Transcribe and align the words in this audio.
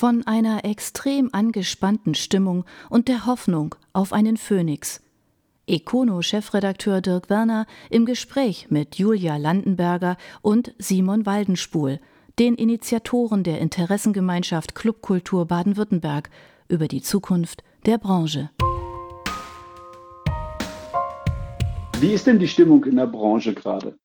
von 0.00 0.26
einer 0.26 0.64
extrem 0.64 1.28
angespannten 1.32 2.14
Stimmung 2.14 2.64
und 2.88 3.06
der 3.06 3.26
Hoffnung 3.26 3.74
auf 3.92 4.14
einen 4.14 4.38
Phönix. 4.38 5.02
Econo-Chefredakteur 5.66 7.02
Dirk 7.02 7.28
Werner 7.28 7.66
im 7.90 8.06
Gespräch 8.06 8.68
mit 8.70 8.94
Julia 8.94 9.36
Landenberger 9.36 10.16
und 10.40 10.72
Simon 10.78 11.26
Waldenspul, 11.26 12.00
den 12.38 12.54
Initiatoren 12.54 13.42
der 13.42 13.58
Interessengemeinschaft 13.58 14.74
Clubkultur 14.74 15.44
Baden-Württemberg, 15.44 16.30
über 16.70 16.88
die 16.88 17.02
Zukunft 17.02 17.62
der 17.84 17.98
Branche. 17.98 18.48
Wie 22.00 22.12
ist 22.14 22.26
denn 22.26 22.38
die 22.38 22.48
Stimmung 22.48 22.82
in 22.86 22.96
der 22.96 23.06
Branche 23.06 23.52
gerade? 23.52 23.98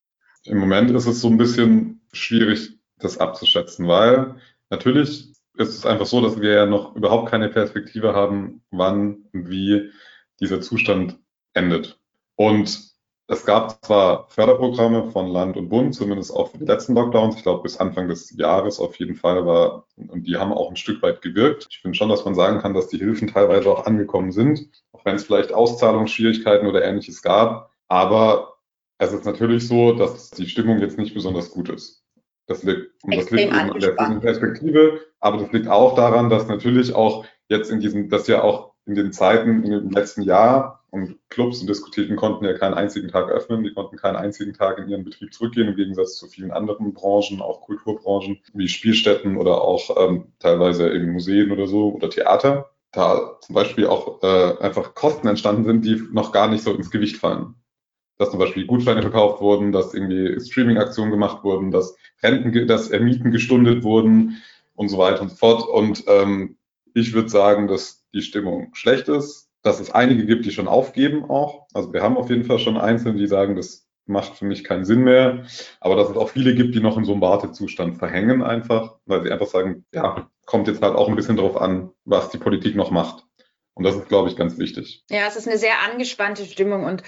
Im 0.43 0.57
Moment 0.57 0.91
ist 0.91 1.05
es 1.05 1.21
so 1.21 1.29
ein 1.29 1.37
bisschen 1.37 2.01
schwierig, 2.11 2.77
das 2.97 3.17
abzuschätzen, 3.17 3.87
weil 3.87 4.35
natürlich 4.69 5.34
ist 5.57 5.69
es 5.69 5.85
einfach 5.85 6.05
so, 6.05 6.21
dass 6.21 6.39
wir 6.39 6.53
ja 6.53 6.65
noch 6.65 6.95
überhaupt 6.95 7.29
keine 7.29 7.49
Perspektive 7.49 8.13
haben, 8.13 8.61
wann 8.71 9.25
und 9.33 9.49
wie 9.49 9.91
dieser 10.39 10.61
Zustand 10.61 11.17
endet. 11.53 11.99
Und 12.35 12.95
es 13.27 13.45
gab 13.45 13.83
zwar 13.83 14.27
Förderprogramme 14.29 15.09
von 15.11 15.27
Land 15.27 15.57
und 15.57 15.69
Bund, 15.69 15.95
zumindest 15.95 16.31
auch 16.31 16.51
für 16.51 16.59
die 16.59 16.65
letzten 16.65 16.93
Lockdowns. 16.93 17.37
Ich 17.37 17.43
glaube, 17.43 17.63
bis 17.63 17.77
Anfang 17.77 18.07
des 18.07 18.35
Jahres 18.37 18.79
auf 18.79 18.97
jeden 18.97 19.15
Fall 19.15 19.45
war, 19.47 19.87
und 19.95 20.27
die 20.27 20.37
haben 20.37 20.53
auch 20.53 20.69
ein 20.69 20.75
Stück 20.75 21.01
weit 21.01 21.21
gewirkt. 21.21 21.67
Ich 21.71 21.79
finde 21.79 21.97
schon, 21.97 22.09
dass 22.09 22.23
man 22.23 22.35
sagen 22.35 22.59
kann, 22.59 22.75
dass 22.75 22.87
die 22.87 22.99
Hilfen 22.99 23.27
teilweise 23.27 23.71
auch 23.71 23.85
angekommen 23.85 24.31
sind, 24.31 24.69
auch 24.91 25.03
wenn 25.05 25.15
es 25.15 25.25
vielleicht 25.25 25.53
Auszahlungsschwierigkeiten 25.53 26.67
oder 26.67 26.83
ähnliches 26.83 27.23
gab. 27.23 27.71
Aber 27.87 28.57
es 28.99 29.11
ist 29.11 29.25
natürlich 29.25 29.67
so, 29.67 29.93
dass 29.93 30.29
die 30.29 30.47
Stimmung 30.47 30.79
jetzt 30.79 30.99
nicht 30.99 31.15
besonders 31.15 31.49
gut 31.49 31.69
ist. 31.69 32.03
Das 32.47 32.61
liegt, 32.61 32.91
und 33.03 33.15
das 33.15 33.31
liegt 33.31 33.51
an 33.51 33.79
der 33.79 34.19
Perspektive, 34.19 35.01
aber 35.25 35.37
das 35.37 35.51
liegt 35.51 35.67
auch 35.67 35.95
daran, 35.95 36.29
dass 36.29 36.47
natürlich 36.47 36.93
auch 36.93 37.25
jetzt 37.49 37.71
in 37.71 37.79
diesem, 37.79 38.09
dass 38.09 38.27
ja 38.27 38.43
auch 38.43 38.73
in 38.85 38.93
den 38.93 39.11
Zeiten 39.11 39.63
im 39.63 39.89
letzten 39.89 40.21
Jahr 40.21 40.83
und 40.91 41.17
Clubs 41.29 41.61
und 41.61 41.67
Diskotheken 41.67 42.15
konnten 42.15 42.45
ja 42.45 42.53
keinen 42.53 42.75
einzigen 42.75 43.07
Tag 43.07 43.31
öffnen, 43.31 43.63
die 43.63 43.73
konnten 43.73 43.97
keinen 43.97 44.17
einzigen 44.17 44.53
Tag 44.53 44.77
in 44.77 44.87
ihren 44.87 45.03
Betrieb 45.03 45.33
zurückgehen, 45.33 45.67
im 45.67 45.75
Gegensatz 45.75 46.17
zu 46.17 46.27
vielen 46.27 46.51
anderen 46.51 46.93
Branchen, 46.93 47.41
auch 47.41 47.61
Kulturbranchen, 47.61 48.39
wie 48.53 48.67
Spielstätten 48.67 49.35
oder 49.37 49.63
auch 49.63 49.97
ähm, 49.97 50.33
teilweise 50.37 50.93
eben 50.93 51.11
Museen 51.11 51.51
oder 51.51 51.65
so 51.65 51.91
oder 51.91 52.11
Theater. 52.11 52.69
Da 52.91 53.39
zum 53.41 53.55
Beispiel 53.55 53.87
auch 53.87 54.21
äh, 54.21 54.59
einfach 54.59 54.93
Kosten 54.93 55.27
entstanden 55.27 55.65
sind, 55.65 55.85
die 55.85 56.03
noch 56.11 56.33
gar 56.33 56.47
nicht 56.47 56.63
so 56.63 56.71
ins 56.71 56.91
Gewicht 56.91 57.17
fallen 57.17 57.55
dass 58.17 58.31
zum 58.31 58.39
Beispiel 58.39 58.65
Gutscheine 58.65 59.01
verkauft 59.01 59.41
wurden, 59.41 59.73
dass 59.73 59.93
irgendwie 59.93 60.39
Streaming-Aktionen 60.39 61.11
gemacht 61.11 61.43
wurden, 61.43 61.71
dass 61.71 61.97
Renten, 62.23 62.65
dass 62.65 62.89
Mieten 62.89 63.31
gestundet 63.31 63.83
wurden 63.83 64.41
und 64.75 64.89
so 64.89 64.97
weiter 64.97 65.21
und 65.21 65.29
so 65.29 65.35
fort. 65.35 65.67
Und 65.67 66.03
ähm, 66.07 66.57
ich 66.93 67.13
würde 67.13 67.29
sagen, 67.29 67.67
dass 67.67 68.05
die 68.13 68.21
Stimmung 68.21 68.73
schlecht 68.73 69.07
ist, 69.09 69.49
dass 69.61 69.79
es 69.79 69.91
einige 69.91 70.25
gibt, 70.25 70.45
die 70.45 70.51
schon 70.51 70.67
aufgeben 70.67 71.25
auch. 71.25 71.67
Also 71.73 71.91
wir 71.91 72.03
haben 72.03 72.17
auf 72.17 72.29
jeden 72.29 72.45
Fall 72.45 72.59
schon 72.59 72.77
Einzelne, 72.77 73.17
die 73.17 73.27
sagen, 73.27 73.55
das 73.55 73.87
macht 74.05 74.35
für 74.35 74.45
mich 74.45 74.63
keinen 74.63 74.85
Sinn 74.85 75.01
mehr. 75.01 75.45
Aber 75.79 75.95
dass 75.95 76.09
es 76.09 76.17
auch 76.17 76.29
viele 76.29 76.53
gibt, 76.53 76.75
die 76.75 76.79
noch 76.79 76.97
in 76.97 77.05
so 77.05 77.13
einem 77.13 77.21
Wartezustand 77.21 77.97
verhängen 77.97 78.43
einfach, 78.43 78.97
weil 79.05 79.23
sie 79.23 79.31
einfach 79.31 79.47
sagen, 79.47 79.85
ja, 79.91 80.29
kommt 80.45 80.67
jetzt 80.67 80.81
halt 80.81 80.95
auch 80.95 81.09
ein 81.09 81.15
bisschen 81.15 81.37
drauf 81.37 81.57
an, 81.57 81.91
was 82.05 82.29
die 82.29 82.37
Politik 82.37 82.75
noch 82.75 82.91
macht. 82.91 83.25
Und 83.73 83.83
das 83.83 83.95
ist, 83.95 84.07
glaube 84.07 84.29
ich, 84.29 84.35
ganz 84.35 84.57
wichtig. 84.57 85.03
Ja, 85.09 85.27
es 85.27 85.35
ist 85.35 85.47
eine 85.47 85.57
sehr 85.57 85.81
angespannte 85.89 86.45
Stimmung 86.45 86.85
und 86.85 87.03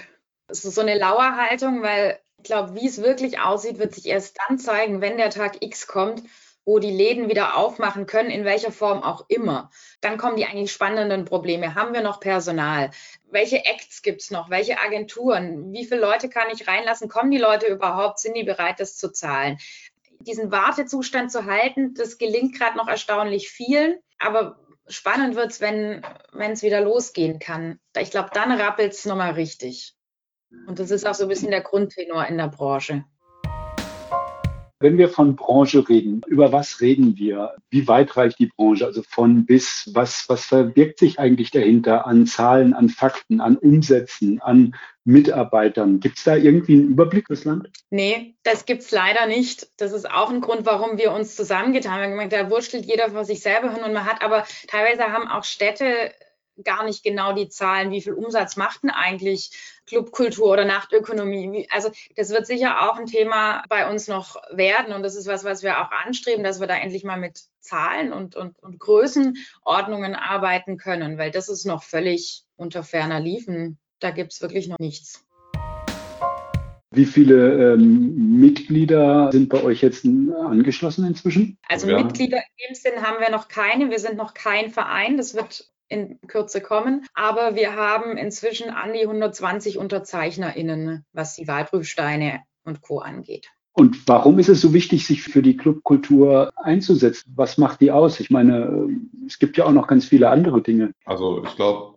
es 0.48 0.64
ist 0.64 0.74
so 0.74 0.80
eine 0.80 0.98
Lauerhaltung, 0.98 1.82
weil 1.82 2.18
ich 2.38 2.44
glaube, 2.44 2.74
wie 2.74 2.86
es 2.86 3.02
wirklich 3.02 3.40
aussieht, 3.40 3.78
wird 3.78 3.94
sich 3.94 4.06
erst 4.06 4.36
dann 4.48 4.58
zeigen, 4.58 5.00
wenn 5.00 5.16
der 5.16 5.30
Tag 5.30 5.62
X 5.64 5.86
kommt, 5.86 6.22
wo 6.68 6.78
die 6.78 6.90
Läden 6.90 7.30
wieder 7.30 7.56
aufmachen 7.56 8.04
können, 8.04 8.28
in 8.28 8.44
welcher 8.44 8.70
Form 8.70 9.02
auch 9.02 9.24
immer. 9.28 9.70
Dann 10.02 10.18
kommen 10.18 10.36
die 10.36 10.44
eigentlich 10.44 10.70
spannenden 10.70 11.24
Probleme. 11.24 11.74
Haben 11.74 11.94
wir 11.94 12.02
noch 12.02 12.20
Personal? 12.20 12.90
Welche 13.30 13.64
Acts 13.64 14.02
gibt 14.02 14.20
es 14.20 14.30
noch? 14.30 14.50
Welche 14.50 14.78
Agenturen? 14.78 15.72
Wie 15.72 15.86
viele 15.86 16.02
Leute 16.02 16.28
kann 16.28 16.48
ich 16.52 16.68
reinlassen? 16.68 17.08
Kommen 17.08 17.30
die 17.30 17.38
Leute 17.38 17.68
überhaupt? 17.68 18.18
Sind 18.18 18.36
die 18.36 18.44
bereit, 18.44 18.80
das 18.80 18.98
zu 18.98 19.10
zahlen? 19.10 19.56
Diesen 20.20 20.52
Wartezustand 20.52 21.32
zu 21.32 21.46
halten, 21.46 21.94
das 21.94 22.18
gelingt 22.18 22.54
gerade 22.58 22.76
noch 22.76 22.86
erstaunlich 22.86 23.48
vielen. 23.48 23.96
Aber 24.18 24.60
spannend 24.88 25.36
wird 25.36 25.52
es, 25.52 25.62
wenn 25.62 26.02
es 26.34 26.62
wieder 26.62 26.82
losgehen 26.82 27.38
kann. 27.38 27.80
Ich 27.96 28.10
glaube, 28.10 28.28
dann 28.34 28.52
rappelt 28.52 28.92
es 28.92 29.06
nochmal 29.06 29.32
richtig. 29.32 29.94
Und 30.66 30.78
das 30.78 30.90
ist 30.90 31.06
auch 31.06 31.14
so 31.14 31.22
ein 31.22 31.30
bisschen 31.30 31.50
der 31.50 31.62
Grundtenor 31.62 32.26
in 32.26 32.36
der 32.36 32.48
Branche. 32.48 33.06
Wenn 34.80 34.96
wir 34.96 35.08
von 35.08 35.34
Branche 35.34 35.88
reden, 35.88 36.20
über 36.28 36.52
was 36.52 36.80
reden 36.80 37.16
wir? 37.16 37.56
Wie 37.68 37.88
weit 37.88 38.16
reicht 38.16 38.38
die 38.38 38.46
Branche? 38.46 38.86
Also 38.86 39.02
von 39.02 39.44
bis, 39.44 39.90
was, 39.92 40.28
was 40.28 40.44
verbirgt 40.44 41.00
sich 41.00 41.18
eigentlich 41.18 41.50
dahinter 41.50 42.06
an 42.06 42.26
Zahlen, 42.26 42.74
an 42.74 42.88
Fakten, 42.88 43.40
an 43.40 43.56
Umsätzen, 43.56 44.40
an 44.40 44.76
Mitarbeitern? 45.04 45.98
Gibt 45.98 46.18
es 46.18 46.24
da 46.24 46.36
irgendwie 46.36 46.74
einen 46.74 46.90
Überblick 46.90 47.26
fürs 47.26 47.44
Land? 47.44 47.70
Nee, 47.90 48.36
das 48.44 48.66
gibt 48.66 48.82
es 48.82 48.92
leider 48.92 49.26
nicht. 49.26 49.68
Das 49.78 49.92
ist 49.92 50.08
auch 50.08 50.30
ein 50.30 50.40
Grund, 50.40 50.64
warum 50.64 50.96
wir 50.96 51.10
uns 51.10 51.34
zusammengetan 51.34 52.12
haben. 52.12 52.30
Da 52.30 52.48
wurschtelt 52.48 52.86
jeder 52.86 53.10
vor 53.10 53.24
sich 53.24 53.40
selber 53.40 53.72
hin 53.72 53.82
und 53.82 53.92
man 53.92 54.04
hat 54.06 54.22
aber 54.22 54.44
teilweise 54.68 55.12
haben 55.12 55.26
auch 55.26 55.42
Städte 55.42 56.12
gar 56.64 56.84
nicht 56.84 57.02
genau 57.02 57.32
die 57.32 57.48
Zahlen, 57.48 57.90
wie 57.90 58.00
viel 58.00 58.12
Umsatz 58.12 58.56
macht 58.56 58.82
denn 58.82 58.90
eigentlich 58.90 59.50
Clubkultur 59.86 60.52
oder 60.52 60.64
Nachtökonomie. 60.64 61.66
Also 61.70 61.90
das 62.16 62.30
wird 62.30 62.46
sicher 62.46 62.88
auch 62.88 62.98
ein 62.98 63.06
Thema 63.06 63.62
bei 63.68 63.90
uns 63.90 64.08
noch 64.08 64.36
werden 64.50 64.92
und 64.92 65.02
das 65.02 65.16
ist 65.16 65.26
was, 65.26 65.44
was 65.44 65.62
wir 65.62 65.80
auch 65.80 65.90
anstreben, 65.90 66.44
dass 66.44 66.60
wir 66.60 66.66
da 66.66 66.76
endlich 66.76 67.04
mal 67.04 67.18
mit 67.18 67.42
Zahlen 67.60 68.12
und, 68.12 68.36
und, 68.36 68.58
und 68.62 68.78
Größenordnungen 68.78 70.14
arbeiten 70.14 70.76
können, 70.76 71.18
weil 71.18 71.30
das 71.30 71.48
ist 71.48 71.64
noch 71.64 71.82
völlig 71.82 72.44
unter 72.56 72.82
ferner 72.82 73.20
Liefen. 73.20 73.78
Da 74.00 74.10
gibt 74.10 74.32
es 74.32 74.40
wirklich 74.40 74.68
noch 74.68 74.78
nichts. 74.78 75.24
Wie 76.90 77.04
viele 77.04 77.74
ähm, 77.74 78.40
Mitglieder 78.40 79.30
sind 79.30 79.50
bei 79.50 79.62
euch 79.62 79.82
jetzt 79.82 80.06
angeschlossen 80.06 81.06
inzwischen? 81.06 81.58
Also 81.68 81.86
ja. 81.88 82.02
Mitglieder 82.02 82.38
in 82.38 82.68
dem 82.68 82.74
Sinn 82.74 83.02
haben 83.02 83.20
wir 83.20 83.30
noch 83.30 83.48
keine. 83.48 83.90
Wir 83.90 83.98
sind 83.98 84.16
noch 84.16 84.32
kein 84.32 84.70
Verein. 84.70 85.18
Das 85.18 85.34
wird 85.34 85.70
in 85.88 86.20
Kürze 86.26 86.60
kommen. 86.60 87.06
Aber 87.14 87.54
wir 87.54 87.74
haben 87.76 88.16
inzwischen 88.16 88.70
an 88.70 88.92
die 88.92 89.02
120 89.02 89.78
UnterzeichnerInnen, 89.78 91.04
was 91.12 91.34
die 91.34 91.48
Wahlprüfsteine 91.48 92.40
und 92.64 92.80
Co. 92.82 92.98
angeht. 92.98 93.48
Und 93.72 94.08
warum 94.08 94.38
ist 94.40 94.48
es 94.48 94.60
so 94.60 94.72
wichtig, 94.72 95.06
sich 95.06 95.22
für 95.22 95.40
die 95.40 95.56
Clubkultur 95.56 96.50
einzusetzen? 96.56 97.32
Was 97.36 97.58
macht 97.58 97.80
die 97.80 97.92
aus? 97.92 98.18
Ich 98.18 98.28
meine, 98.28 98.88
es 99.26 99.38
gibt 99.38 99.56
ja 99.56 99.66
auch 99.66 99.72
noch 99.72 99.86
ganz 99.86 100.04
viele 100.04 100.30
andere 100.30 100.62
Dinge. 100.62 100.92
Also 101.04 101.44
ich 101.44 101.54
glaube, 101.54 101.94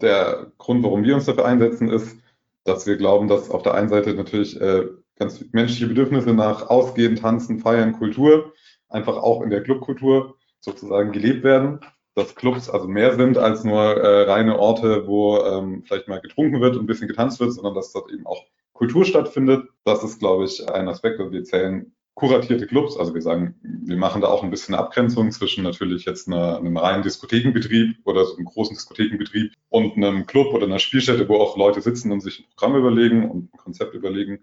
der 0.00 0.52
Grund, 0.58 0.84
warum 0.84 1.02
wir 1.02 1.16
uns 1.16 1.24
dafür 1.24 1.46
einsetzen, 1.46 1.90
ist, 1.90 2.16
dass 2.64 2.86
wir 2.86 2.96
glauben, 2.96 3.26
dass 3.26 3.50
auf 3.50 3.62
der 3.62 3.74
einen 3.74 3.88
Seite 3.88 4.14
natürlich 4.14 4.60
äh, 4.60 4.86
ganz 5.16 5.44
menschliche 5.52 5.88
Bedürfnisse 5.88 6.34
nach 6.34 6.68
Ausgehen, 6.70 7.16
Tanzen, 7.16 7.58
Feiern, 7.58 7.94
Kultur 7.94 8.52
einfach 8.88 9.16
auch 9.16 9.42
in 9.42 9.50
der 9.50 9.62
Clubkultur 9.62 10.36
sozusagen 10.60 11.12
gelebt 11.12 11.42
werden 11.42 11.80
dass 12.18 12.34
Clubs 12.34 12.68
also 12.68 12.88
mehr 12.88 13.14
sind 13.16 13.38
als 13.38 13.64
nur 13.64 13.82
äh, 13.82 14.30
reine 14.30 14.58
Orte, 14.58 15.06
wo 15.06 15.38
ähm, 15.38 15.82
vielleicht 15.86 16.08
mal 16.08 16.20
getrunken 16.20 16.60
wird 16.60 16.76
und 16.76 16.84
ein 16.84 16.86
bisschen 16.86 17.08
getanzt 17.08 17.40
wird, 17.40 17.52
sondern 17.52 17.74
dass 17.74 17.92
dort 17.92 18.10
eben 18.12 18.26
auch 18.26 18.44
Kultur 18.72 19.04
stattfindet. 19.04 19.68
Das 19.84 20.04
ist, 20.04 20.18
glaube 20.18 20.44
ich, 20.44 20.68
ein 20.68 20.88
Aspekt. 20.88 21.18
Also 21.18 21.32
wir 21.32 21.44
zählen 21.44 21.92
kuratierte 22.14 22.66
Clubs. 22.66 22.96
Also 22.96 23.14
wir 23.14 23.22
sagen, 23.22 23.54
wir 23.62 23.96
machen 23.96 24.20
da 24.20 24.28
auch 24.28 24.42
ein 24.42 24.50
bisschen 24.50 24.74
Abgrenzung 24.74 25.30
zwischen 25.30 25.62
natürlich 25.62 26.04
jetzt 26.04 26.26
einer, 26.26 26.58
einem 26.58 26.76
reinen 26.76 27.04
Diskothekenbetrieb 27.04 27.98
oder 28.04 28.24
so 28.24 28.36
einem 28.36 28.46
großen 28.46 28.74
Diskothekenbetrieb 28.74 29.52
und 29.68 29.96
einem 29.96 30.26
Club 30.26 30.52
oder 30.52 30.66
einer 30.66 30.80
Spielstätte, 30.80 31.28
wo 31.28 31.36
auch 31.36 31.56
Leute 31.56 31.80
sitzen 31.80 32.10
und 32.10 32.20
sich 32.20 32.40
ein 32.40 32.46
Programm 32.56 32.76
überlegen 32.76 33.30
und 33.30 33.54
ein 33.54 33.58
Konzept 33.58 33.94
überlegen. 33.94 34.40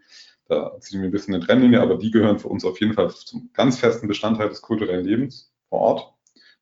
Da 0.47 0.79
ziehen 0.79 1.01
wir 1.01 1.09
ein 1.09 1.11
bisschen 1.11 1.35
eine 1.35 1.45
Trennlinie, 1.45 1.81
aber 1.81 1.97
die 1.97 2.11
gehören 2.11 2.39
für 2.39 2.47
uns 2.47 2.63
auf 2.63 2.79
jeden 2.79 2.93
Fall 2.93 3.09
zum 3.09 3.49
ganz 3.53 3.79
festen 3.79 4.07
Bestandteil 4.07 4.47
des 4.47 4.61
kulturellen 4.61 5.05
Lebens 5.05 5.51
vor 5.69 5.79
Ort. 5.79 6.14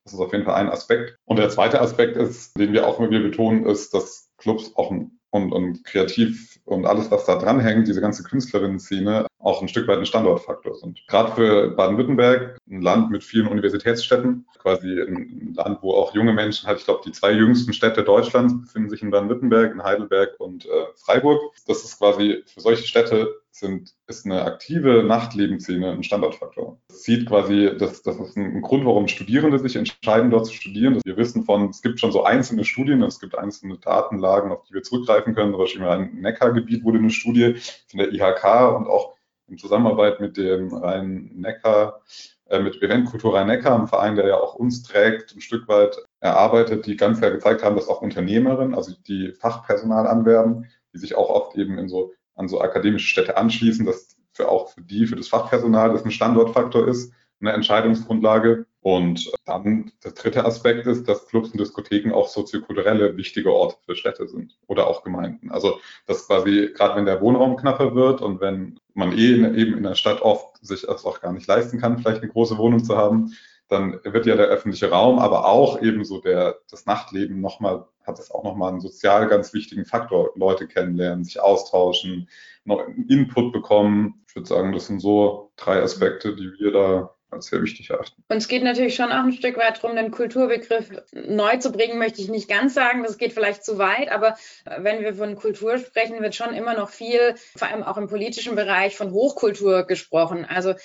Das 0.04 0.14
ist 0.14 0.20
auf 0.20 0.34
jeden 0.34 0.46
Fall 0.46 0.56
ein 0.56 0.70
Aspekt. 0.70 1.16
Und 1.26 1.38
der 1.38 1.50
zweite 1.50 1.80
Aspekt 1.82 2.18
ist, 2.18 2.58
den 2.58 2.74
wir 2.74 2.88
auch 2.88 3.00
immer 3.00 3.10
wieder 3.10 3.22
betonen, 3.22 3.66
ist, 3.66 3.94
dass 3.94 4.30
Clubs 4.38 4.76
auch 4.76 4.92
und, 4.92 5.52
und 5.52 5.84
kreativ 5.84 6.60
und 6.66 6.86
alles, 6.86 7.10
was 7.10 7.26
da 7.26 7.38
dranhängt, 7.38 7.88
diese 7.88 8.02
ganze 8.02 8.24
Künstlerinnen-Szene, 8.24 9.26
auch 9.44 9.62
ein 9.62 9.68
Stück 9.68 9.88
weit 9.88 10.00
ein 10.00 10.06
Standortfaktor 10.06 10.76
sind. 10.76 11.06
Gerade 11.08 11.34
für 11.34 11.70
Baden-Württemberg, 11.72 12.58
ein 12.70 12.82
Land 12.82 13.12
mit 13.12 13.24
vielen 13.24 13.48
Universitätsstädten, 13.48 14.48
quasi 14.58 15.02
ein 15.02 15.54
Land, 15.56 15.80
wo 15.82 15.94
auch 15.94 16.16
junge 16.16 16.34
Menschen 16.34 16.68
halt, 16.68 16.80
ich 16.80 16.86
glaube, 16.86 17.02
die 17.06 17.12
zwei 17.12 17.32
jüngsten 17.32 17.74
Städte 17.74 18.04
Deutschlands 18.04 18.60
befinden 18.60 18.90
sich 18.90 19.02
in 19.02 19.12
Baden-Württemberg, 19.12 19.74
in 19.74 19.84
Heidelberg 19.84 20.40
und 20.40 20.66
äh, 20.66 20.70
Freiburg. 20.96 21.42
Das 21.68 21.84
ist 21.84 21.98
quasi 22.00 22.44
für 22.46 22.62
solche 22.62 22.88
Städte 22.88 23.36
sind, 23.52 23.94
ist 24.08 24.26
eine 24.26 24.44
aktive 24.46 25.04
Nachtlebensszene 25.04 25.92
ein 25.92 26.04
Standortfaktor. 26.04 26.80
Das 26.88 27.04
sieht 27.04 27.28
quasi, 27.28 27.72
das, 27.78 28.02
das 28.02 28.18
ist 28.18 28.36
ein 28.36 28.62
Grund, 28.62 28.86
warum 28.86 29.08
Studierende 29.08 29.60
sich 29.60 29.76
entscheiden, 29.76 30.32
dort 30.32 30.48
zu 30.48 30.54
studieren. 30.54 31.00
Wir 31.04 31.18
wissen 31.18 31.44
von, 31.44 31.70
es 31.70 31.82
gibt 31.82 32.00
schon 32.00 32.12
so 32.12 32.24
einzelne 32.24 32.66
Studien, 32.66 33.04
es 33.04 33.20
gibt 33.20 33.38
einzelne 33.38 33.78
Datenlagen, 33.78 34.52
auf 34.52 34.64
die 34.64 34.74
wir 34.74 34.82
zurückgreifen 34.82 35.36
können. 35.36 35.52
Zum 35.52 35.60
Beispiel 35.60 35.84
im 35.84 36.22
Neckargebiet 36.22 36.84
wurde 36.84 36.98
eine 36.98 37.12
Studie 37.12 37.56
von 37.90 38.00
der 38.00 38.12
IHK 38.12 38.76
und 38.76 38.88
auch 38.88 39.14
in 39.48 39.58
Zusammenarbeit 39.58 40.20
mit 40.20 40.38
dem 40.38 40.74
Rhein-Neckar 40.74 42.02
äh, 42.50 42.60
mit 42.60 42.82
Event 42.82 43.10
Kultur 43.10 43.44
Neckar, 43.46 43.76
einem 43.76 43.88
Verein, 43.88 44.16
der 44.16 44.28
ja 44.28 44.36
auch 44.36 44.56
uns 44.56 44.84
trägt, 44.84 45.36
ein 45.36 45.42
Stück 45.42 45.68
weit 45.68 45.98
erarbeitet, 46.20 46.86
die 46.86 46.96
ganz 46.96 47.20
klar 47.20 47.32
gezeigt 47.32 47.64
haben, 47.64 47.76
dass 47.76 47.88
auch 47.88 48.02
Unternehmerinnen, 48.02 48.76
also 48.76 48.94
die 49.08 49.32
Fachpersonal 49.32 50.08
anwerben, 50.08 50.68
die 50.94 51.00
sich 51.00 51.16
auch 51.16 51.30
oft 51.30 51.58
eben 51.58 51.78
in 51.78 51.90
so, 51.90 52.14
an 52.36 52.48
so 52.48 52.62
akademische 52.62 53.08
Städte 53.08 53.38
anschließen, 53.38 53.86
dass 53.86 54.16
für 54.34 54.50
auch 54.50 54.70
für 54.70 54.82
die, 54.82 55.08
für 55.08 55.16
das 55.16 55.30
Fachpersonal, 55.30 55.92
das 55.94 56.06
ein 56.06 56.12
Standortfaktor 56.12 56.88
ist, 56.88 57.14
eine 57.40 57.54
Entscheidungsgrundlage. 57.54 58.66
Und 58.84 59.32
dann 59.46 59.94
der 60.04 60.12
dritte 60.12 60.44
Aspekt 60.44 60.86
ist, 60.88 61.08
dass 61.08 61.26
Clubs 61.28 61.52
und 61.52 61.60
Diskotheken 61.60 62.14
auch 62.14 62.28
soziokulturelle 62.28 63.16
wichtige 63.16 63.54
Orte 63.54 63.78
für 63.86 63.96
Städte 63.96 64.28
sind 64.28 64.58
oder 64.68 64.88
auch 64.88 65.04
Gemeinden. 65.04 65.52
Also 65.52 65.80
das 66.06 66.28
quasi, 66.28 66.70
gerade 66.76 66.98
wenn 66.98 67.06
der 67.06 67.22
Wohnraum 67.22 67.56
knapper 67.56 67.96
wird 67.96 68.22
und 68.22 68.42
wenn 68.42 68.78
man 68.94 69.18
eh 69.18 69.36
in, 69.36 69.56
eben 69.56 69.78
in 69.78 69.84
der 69.84 69.96
Stadt 69.96 70.22
oft 70.22 70.58
sich 70.66 70.82
das 70.82 71.06
auch 71.06 71.22
gar 71.22 71.32
nicht 71.32 71.48
leisten 71.48 71.80
kann, 71.80 71.98
vielleicht 71.98 72.22
eine 72.22 72.32
große 72.32 72.58
Wohnung 72.58 72.84
zu 72.84 72.98
haben, 72.98 73.34
dann 73.70 74.00
wird 74.04 74.26
ja 74.26 74.36
der 74.36 74.48
öffentliche 74.48 74.90
Raum, 74.92 75.18
aber 75.18 75.48
auch 75.48 75.82
ebenso 75.82 76.20
der, 76.20 76.58
das 76.70 76.86
Nachtleben 76.86 77.40
nochmal, 77.40 77.86
hat 78.06 78.20
es 78.20 78.32
auch 78.32 78.44
nochmal 78.44 78.72
einen 78.72 78.82
sozial 78.82 79.28
ganz 79.30 79.54
wichtigen 79.54 79.86
Faktor. 79.86 80.32
Leute 80.36 80.68
kennenlernen, 80.68 81.24
sich 81.24 81.40
austauschen, 81.40 82.28
noch 82.66 82.86
Input 83.08 83.54
bekommen. 83.54 84.24
Ich 84.28 84.36
würde 84.36 84.48
sagen, 84.50 84.74
das 84.74 84.88
sind 84.88 85.00
so 85.00 85.52
drei 85.56 85.82
Aspekte, 85.82 86.36
die 86.36 86.52
wir 86.60 86.72
da 86.72 87.13
als 87.34 87.48
sehr 87.48 87.62
wichtig 87.62 87.90
erachten. 87.90 88.24
Und 88.28 88.38
es 88.38 88.48
geht 88.48 88.64
natürlich 88.64 88.96
schon 88.96 89.12
auch 89.12 89.24
ein 89.24 89.34
Stück 89.34 89.58
weit 89.58 89.78
darum, 89.78 89.96
den 89.96 90.12
Kulturbegriff 90.12 90.90
neu 91.12 91.58
zu 91.58 91.72
bringen, 91.72 91.98
möchte 91.98 92.22
ich 92.22 92.30
nicht 92.30 92.48
ganz 92.48 92.74
sagen. 92.74 93.04
Das 93.04 93.18
geht 93.18 93.34
vielleicht 93.34 93.64
zu 93.64 93.78
weit, 93.78 94.12
aber 94.12 94.38
wenn 94.78 95.02
wir 95.02 95.16
von 95.16 95.36
Kultur 95.36 95.78
sprechen, 95.78 96.22
wird 96.22 96.36
schon 96.36 96.54
immer 96.54 96.76
noch 96.76 96.90
viel, 96.90 97.36
vor 97.58 97.68
allem 97.68 97.84
auch 97.84 97.98
im 97.98 98.08
politischen 98.08 98.56
Bereich, 98.56 98.96
von 98.96 99.12
Hochkultur 99.12 99.84
gesprochen. 99.84 100.46
Also 100.46 100.72
äh, 100.72 100.76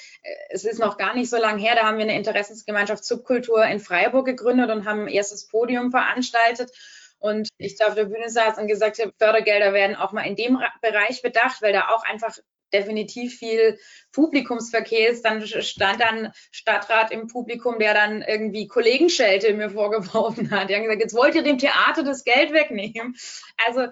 es 0.50 0.64
ist 0.64 0.78
noch 0.78 0.96
gar 0.96 1.14
nicht 1.14 1.30
so 1.30 1.36
lange 1.36 1.60
her, 1.60 1.74
da 1.76 1.86
haben 1.86 1.98
wir 1.98 2.04
eine 2.04 2.16
Interessensgemeinschaft 2.16 3.04
Subkultur 3.04 3.64
in 3.64 3.80
Freiburg 3.80 4.26
gegründet 4.26 4.70
und 4.70 4.86
haben 4.86 5.02
ein 5.02 5.08
erstes 5.08 5.46
Podium 5.46 5.90
veranstaltet. 5.90 6.72
Und 7.20 7.48
ich 7.58 7.76
da 7.76 7.88
auf 7.88 7.94
der 7.94 8.04
Bühne 8.04 8.30
saß 8.30 8.58
und 8.58 8.68
gesagt 8.68 8.98
habe, 9.00 9.12
Fördergelder 9.18 9.72
werden 9.72 9.96
auch 9.96 10.12
mal 10.12 10.22
in 10.22 10.36
dem 10.36 10.58
Bereich 10.80 11.20
bedacht, 11.20 11.62
weil 11.62 11.72
da 11.72 11.88
auch 11.88 12.04
einfach 12.04 12.36
definitiv 12.72 13.36
viel 13.36 13.78
Publikumsverkehr 14.12 15.10
ist. 15.10 15.24
Dann 15.24 15.46
stand 15.46 16.00
dann 16.00 16.32
Stadtrat 16.50 17.10
im 17.10 17.26
Publikum, 17.26 17.78
der 17.78 17.94
dann 17.94 18.22
irgendwie 18.22 18.66
Kollegenschelte 18.66 19.54
mir 19.54 19.70
vorgeworfen 19.70 20.50
hat. 20.50 20.70
Die 20.70 20.74
haben 20.74 20.82
gesagt, 20.82 21.02
jetzt 21.02 21.14
wollt 21.14 21.34
ihr 21.34 21.42
dem 21.42 21.58
Theater 21.58 22.02
das 22.02 22.24
Geld 22.24 22.52
wegnehmen. 22.52 23.16
Also 23.66 23.88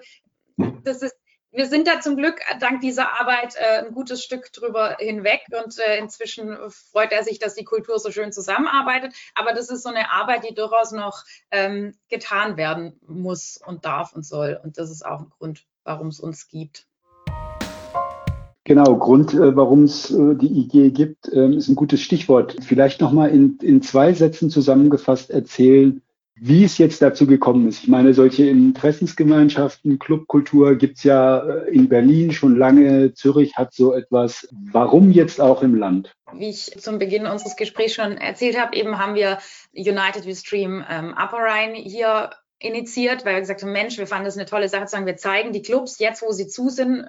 das 0.83 1.01
ist 1.01 1.15
wir 1.51 1.67
sind 1.67 1.87
da 1.87 2.01
zum 2.01 2.17
Glück 2.17 2.39
dank 2.59 2.81
dieser 2.81 3.19
Arbeit 3.19 3.55
äh, 3.55 3.85
ein 3.85 3.93
gutes 3.93 4.23
Stück 4.23 4.51
drüber 4.51 4.97
hinweg 4.99 5.45
und 5.51 5.79
äh, 5.79 5.97
inzwischen 5.97 6.55
freut 6.69 7.11
er 7.11 7.23
sich, 7.23 7.39
dass 7.39 7.55
die 7.55 7.63
Kultur 7.63 7.99
so 7.99 8.11
schön 8.11 8.31
zusammenarbeitet. 8.31 9.15
Aber 9.33 9.53
das 9.53 9.69
ist 9.69 9.83
so 9.83 9.89
eine 9.89 10.11
Arbeit, 10.11 10.47
die 10.47 10.53
durchaus 10.53 10.91
noch 10.91 11.23
ähm, 11.51 11.97
getan 12.09 12.57
werden 12.57 12.99
muss 13.07 13.57
und 13.57 13.85
darf 13.85 14.13
und 14.13 14.23
soll. 14.23 14.59
Und 14.61 14.77
das 14.77 14.91
ist 14.91 15.05
auch 15.05 15.21
ein 15.21 15.29
Grund, 15.29 15.65
warum 15.83 16.07
es 16.07 16.19
uns 16.19 16.47
gibt. 16.47 16.86
Genau, 18.67 18.97
Grund, 18.97 19.33
äh, 19.33 19.55
warum 19.55 19.85
es 19.85 20.11
äh, 20.11 20.35
die 20.35 20.59
IG 20.59 20.91
gibt, 20.91 21.31
ähm, 21.33 21.53
ist 21.53 21.69
ein 21.69 21.75
gutes 21.75 22.01
Stichwort. 22.01 22.57
Vielleicht 22.61 22.99
nochmal 22.99 23.29
in, 23.29 23.57
in 23.61 23.81
zwei 23.81 24.11
Sätzen 24.11 24.49
zusammengefasst 24.49 25.29
erzählen, 25.29 26.01
wie 26.35 26.65
es 26.65 26.77
jetzt 26.77 27.01
dazu 27.01 27.27
gekommen 27.27 27.69
ist. 27.69 27.83
Ich 27.83 27.87
meine, 27.87 28.13
solche 28.13 28.45
Interessensgemeinschaften, 28.49 29.99
Clubkultur 29.99 30.75
gibt's 30.75 31.05
ja 31.05 31.37
äh, 31.39 31.73
in 31.73 31.87
Berlin 31.87 32.33
schon 32.33 32.57
lange. 32.57 33.13
Zürich 33.13 33.55
hat 33.55 33.73
so 33.73 33.93
etwas. 33.93 34.49
Warum 34.73 35.11
jetzt 35.11 35.39
auch 35.39 35.63
im 35.63 35.73
Land? 35.73 36.13
Wie 36.33 36.49
ich 36.49 36.77
zum 36.77 36.99
Beginn 36.99 37.25
unseres 37.25 37.55
Gesprächs 37.55 37.93
schon 37.93 38.17
erzählt 38.17 38.59
habe, 38.59 38.75
eben 38.75 38.99
haben 38.99 39.15
wir 39.15 39.37
United 39.71 40.25
We 40.25 40.35
Stream 40.35 40.83
ähm, 40.89 41.13
Upper 41.13 41.37
Rhine 41.37 41.77
hier 41.77 42.31
initiiert, 42.59 43.23
weil 43.23 43.35
wir 43.35 43.39
gesagt 43.39 43.61
haben, 43.61 43.71
Mensch, 43.71 43.97
wir 43.97 44.07
fanden 44.07 44.25
das 44.25 44.35
eine 44.35 44.45
tolle 44.45 44.67
Sache 44.67 44.87
zu 44.87 44.91
sagen, 44.91 45.05
wir 45.05 45.15
zeigen 45.15 45.53
die 45.53 45.61
Clubs 45.61 45.99
jetzt, 45.99 46.21
wo 46.21 46.33
sie 46.33 46.47
zu 46.47 46.67
sind, 46.67 47.05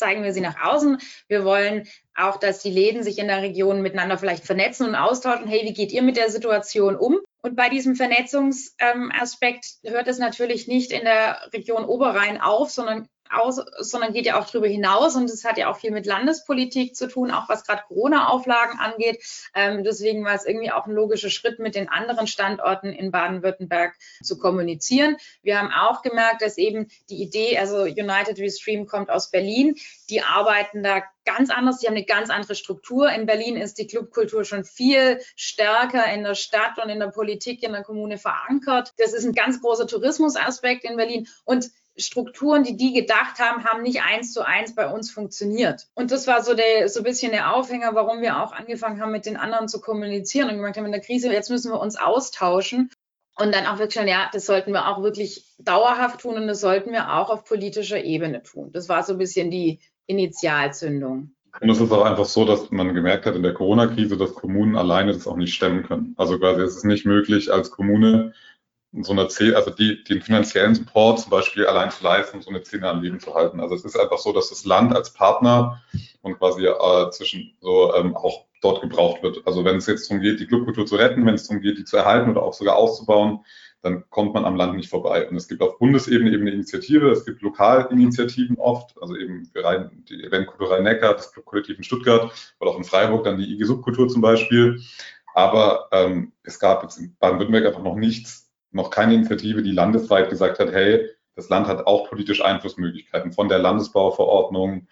zeigen 0.00 0.24
wir 0.24 0.32
sie 0.32 0.40
nach 0.40 0.60
außen. 0.60 0.98
Wir 1.28 1.44
wollen 1.44 1.86
auch, 2.16 2.38
dass 2.38 2.60
die 2.60 2.72
Läden 2.72 3.04
sich 3.04 3.18
in 3.18 3.28
der 3.28 3.42
Region 3.42 3.82
miteinander 3.82 4.18
vielleicht 4.18 4.44
vernetzen 4.44 4.88
und 4.88 4.96
austauschen. 4.96 5.46
Hey, 5.46 5.64
wie 5.64 5.72
geht 5.72 5.92
ihr 5.92 6.02
mit 6.02 6.16
der 6.16 6.30
Situation 6.30 6.96
um? 6.96 7.20
Und 7.42 7.56
bei 7.56 7.68
diesem 7.68 7.94
Vernetzungsaspekt 7.94 9.66
hört 9.84 10.08
es 10.08 10.18
natürlich 10.18 10.66
nicht 10.66 10.92
in 10.92 11.04
der 11.04 11.40
Region 11.52 11.84
Oberrhein 11.84 12.40
auf, 12.40 12.70
sondern 12.70 13.08
aus, 13.32 13.60
sondern 13.78 14.12
geht 14.12 14.26
ja 14.26 14.38
auch 14.38 14.46
darüber 14.46 14.66
hinaus 14.66 15.16
und 15.16 15.30
es 15.30 15.44
hat 15.44 15.58
ja 15.58 15.70
auch 15.70 15.76
viel 15.78 15.90
mit 15.90 16.06
Landespolitik 16.06 16.96
zu 16.96 17.08
tun, 17.08 17.30
auch 17.30 17.48
was 17.48 17.64
gerade 17.64 17.82
Corona-Auflagen 17.86 18.78
angeht. 18.78 19.22
Ähm, 19.54 19.84
deswegen 19.84 20.24
war 20.24 20.34
es 20.34 20.46
irgendwie 20.46 20.70
auch 20.70 20.86
ein 20.86 20.92
logischer 20.92 21.30
Schritt, 21.30 21.58
mit 21.58 21.74
den 21.74 21.88
anderen 21.88 22.26
Standorten 22.26 22.92
in 22.92 23.10
Baden-Württemberg 23.10 23.94
zu 24.22 24.38
kommunizieren. 24.38 25.16
Wir 25.42 25.58
haben 25.58 25.72
auch 25.72 26.02
gemerkt, 26.02 26.42
dass 26.42 26.58
eben 26.58 26.88
die 27.08 27.22
Idee, 27.22 27.58
also 27.58 27.82
United 27.82 28.38
We 28.38 28.50
Stream 28.50 28.86
kommt 28.86 29.10
aus 29.10 29.30
Berlin, 29.30 29.76
die 30.08 30.22
arbeiten 30.22 30.82
da 30.82 31.02
ganz 31.24 31.50
anders, 31.50 31.78
die 31.78 31.86
haben 31.86 31.94
eine 31.94 32.04
ganz 32.04 32.30
andere 32.30 32.54
Struktur. 32.54 33.10
In 33.10 33.26
Berlin 33.26 33.56
ist 33.56 33.78
die 33.78 33.86
Clubkultur 33.86 34.44
schon 34.44 34.64
viel 34.64 35.20
stärker 35.36 36.12
in 36.12 36.24
der 36.24 36.34
Stadt 36.34 36.78
und 36.82 36.88
in 36.88 36.98
der 36.98 37.08
Politik, 37.08 37.62
in 37.62 37.72
der 37.72 37.82
Kommune 37.82 38.18
verankert. 38.18 38.92
Das 38.98 39.12
ist 39.12 39.24
ein 39.24 39.32
ganz 39.32 39.60
großer 39.60 39.86
Tourismusaspekt 39.86 40.84
in 40.84 40.96
Berlin 40.96 41.28
und 41.44 41.70
Strukturen, 42.02 42.64
die 42.64 42.76
die 42.76 42.92
gedacht 42.92 43.38
haben, 43.38 43.64
haben 43.64 43.82
nicht 43.82 44.02
eins 44.02 44.32
zu 44.32 44.44
eins 44.46 44.74
bei 44.74 44.92
uns 44.92 45.10
funktioniert. 45.10 45.88
Und 45.94 46.10
das 46.10 46.26
war 46.26 46.42
so, 46.42 46.54
der, 46.54 46.88
so 46.88 47.00
ein 47.00 47.04
bisschen 47.04 47.32
der 47.32 47.54
Aufhänger, 47.54 47.94
warum 47.94 48.20
wir 48.20 48.42
auch 48.42 48.52
angefangen 48.52 49.00
haben, 49.00 49.12
mit 49.12 49.26
den 49.26 49.36
anderen 49.36 49.68
zu 49.68 49.80
kommunizieren 49.80 50.48
und 50.48 50.56
gemerkt 50.56 50.76
haben, 50.76 50.86
in 50.86 50.92
der 50.92 51.00
Krise, 51.00 51.32
jetzt 51.32 51.50
müssen 51.50 51.72
wir 51.72 51.80
uns 51.80 51.96
austauschen. 51.96 52.90
Und 53.38 53.54
dann 53.54 53.66
auch 53.66 53.78
wirklich 53.78 53.94
schon, 53.94 54.08
ja, 54.08 54.28
das 54.32 54.44
sollten 54.44 54.72
wir 54.72 54.88
auch 54.88 55.02
wirklich 55.02 55.46
dauerhaft 55.58 56.20
tun 56.20 56.34
und 56.34 56.46
das 56.46 56.60
sollten 56.60 56.92
wir 56.92 57.14
auch 57.14 57.30
auf 57.30 57.44
politischer 57.44 58.02
Ebene 58.02 58.42
tun. 58.42 58.70
Das 58.72 58.88
war 58.88 59.02
so 59.02 59.12
ein 59.12 59.18
bisschen 59.18 59.50
die 59.50 59.80
Initialzündung. 60.06 61.32
Und 61.60 61.68
es 61.68 61.80
ist 61.80 61.90
auch 61.90 62.04
einfach 62.04 62.26
so, 62.26 62.44
dass 62.44 62.70
man 62.70 62.94
gemerkt 62.94 63.26
hat 63.26 63.34
in 63.34 63.42
der 63.42 63.54
Corona-Krise, 63.54 64.16
dass 64.16 64.34
Kommunen 64.34 64.76
alleine 64.76 65.12
das 65.12 65.26
auch 65.26 65.36
nicht 65.36 65.54
stemmen 65.54 65.82
können. 65.82 66.14
Also 66.16 66.38
quasi 66.38 66.62
es 66.62 66.76
ist 66.76 66.84
nicht 66.84 67.06
möglich, 67.06 67.52
als 67.52 67.70
Kommune 67.70 68.32
so 68.92 69.12
eine 69.12 69.28
Zäh 69.28 69.54
also 69.54 69.70
die, 69.70 70.02
den 70.04 70.20
finanziellen 70.20 70.74
Support 70.74 71.20
zum 71.20 71.30
Beispiel 71.30 71.66
allein 71.66 71.90
zu 71.90 72.02
leisten, 72.02 72.42
so 72.42 72.50
eine 72.50 72.64
Szene 72.64 72.88
am 72.88 73.02
Leben 73.02 73.20
zu 73.20 73.34
halten. 73.34 73.60
Also 73.60 73.74
es 73.74 73.84
ist 73.84 73.98
einfach 73.98 74.18
so, 74.18 74.32
dass 74.32 74.50
das 74.50 74.64
Land 74.64 74.94
als 74.94 75.12
Partner 75.12 75.82
und 76.22 76.38
quasi 76.38 76.66
äh, 76.66 77.10
zwischen 77.10 77.56
so 77.60 77.94
ähm, 77.94 78.16
auch 78.16 78.46
dort 78.62 78.82
gebraucht 78.82 79.22
wird. 79.22 79.46
Also 79.46 79.64
wenn 79.64 79.76
es 79.76 79.86
jetzt 79.86 80.10
darum 80.10 80.22
geht, 80.22 80.40
die 80.40 80.46
Clubkultur 80.46 80.86
zu 80.86 80.96
retten, 80.96 81.24
wenn 81.24 81.34
es 81.34 81.46
darum 81.46 81.62
geht, 81.62 81.78
die 81.78 81.84
zu 81.84 81.96
erhalten 81.96 82.30
oder 82.30 82.42
auch 82.42 82.52
sogar 82.52 82.76
auszubauen, 82.76 83.40
dann 83.82 84.04
kommt 84.10 84.34
man 84.34 84.44
am 84.44 84.56
Land 84.56 84.76
nicht 84.76 84.90
vorbei. 84.90 85.26
Und 85.28 85.36
es 85.36 85.48
gibt 85.48 85.62
auf 85.62 85.78
Bundesebene 85.78 86.30
eben 86.30 86.42
eine 86.42 86.50
Initiative, 86.50 87.10
es 87.10 87.24
gibt 87.24 87.40
Lokalinitiativen 87.40 88.58
oft, 88.58 88.94
also 89.00 89.16
eben 89.16 89.50
die 89.54 90.22
Eventkultur 90.22 90.72
Rhein-Neckar, 90.72 91.14
das 91.14 91.32
Clubkollektiv 91.32 91.78
in 91.78 91.84
Stuttgart 91.84 92.30
oder 92.60 92.70
auch 92.72 92.76
in 92.76 92.84
Freiburg 92.84 93.24
dann 93.24 93.38
die 93.38 93.50
IG 93.54 93.64
Subkultur 93.64 94.08
zum 94.08 94.20
Beispiel. 94.20 94.82
Aber 95.32 95.88
ähm, 95.92 96.32
es 96.42 96.58
gab 96.58 96.82
jetzt 96.82 96.98
in 96.98 97.16
Baden-Württemberg 97.18 97.66
einfach 97.66 97.82
noch 97.82 97.94
nichts, 97.94 98.49
noch 98.72 98.90
keine 98.90 99.14
Initiative, 99.14 99.62
die 99.62 99.72
landesweit 99.72 100.30
gesagt 100.30 100.58
hat, 100.58 100.72
hey, 100.72 101.08
das 101.36 101.48
Land 101.48 101.66
hat 101.66 101.86
auch 101.86 102.08
politische 102.08 102.44
Einflussmöglichkeiten 102.44 103.32
von 103.32 103.48
der 103.48 103.58
Landesbauverordnung 103.58 104.88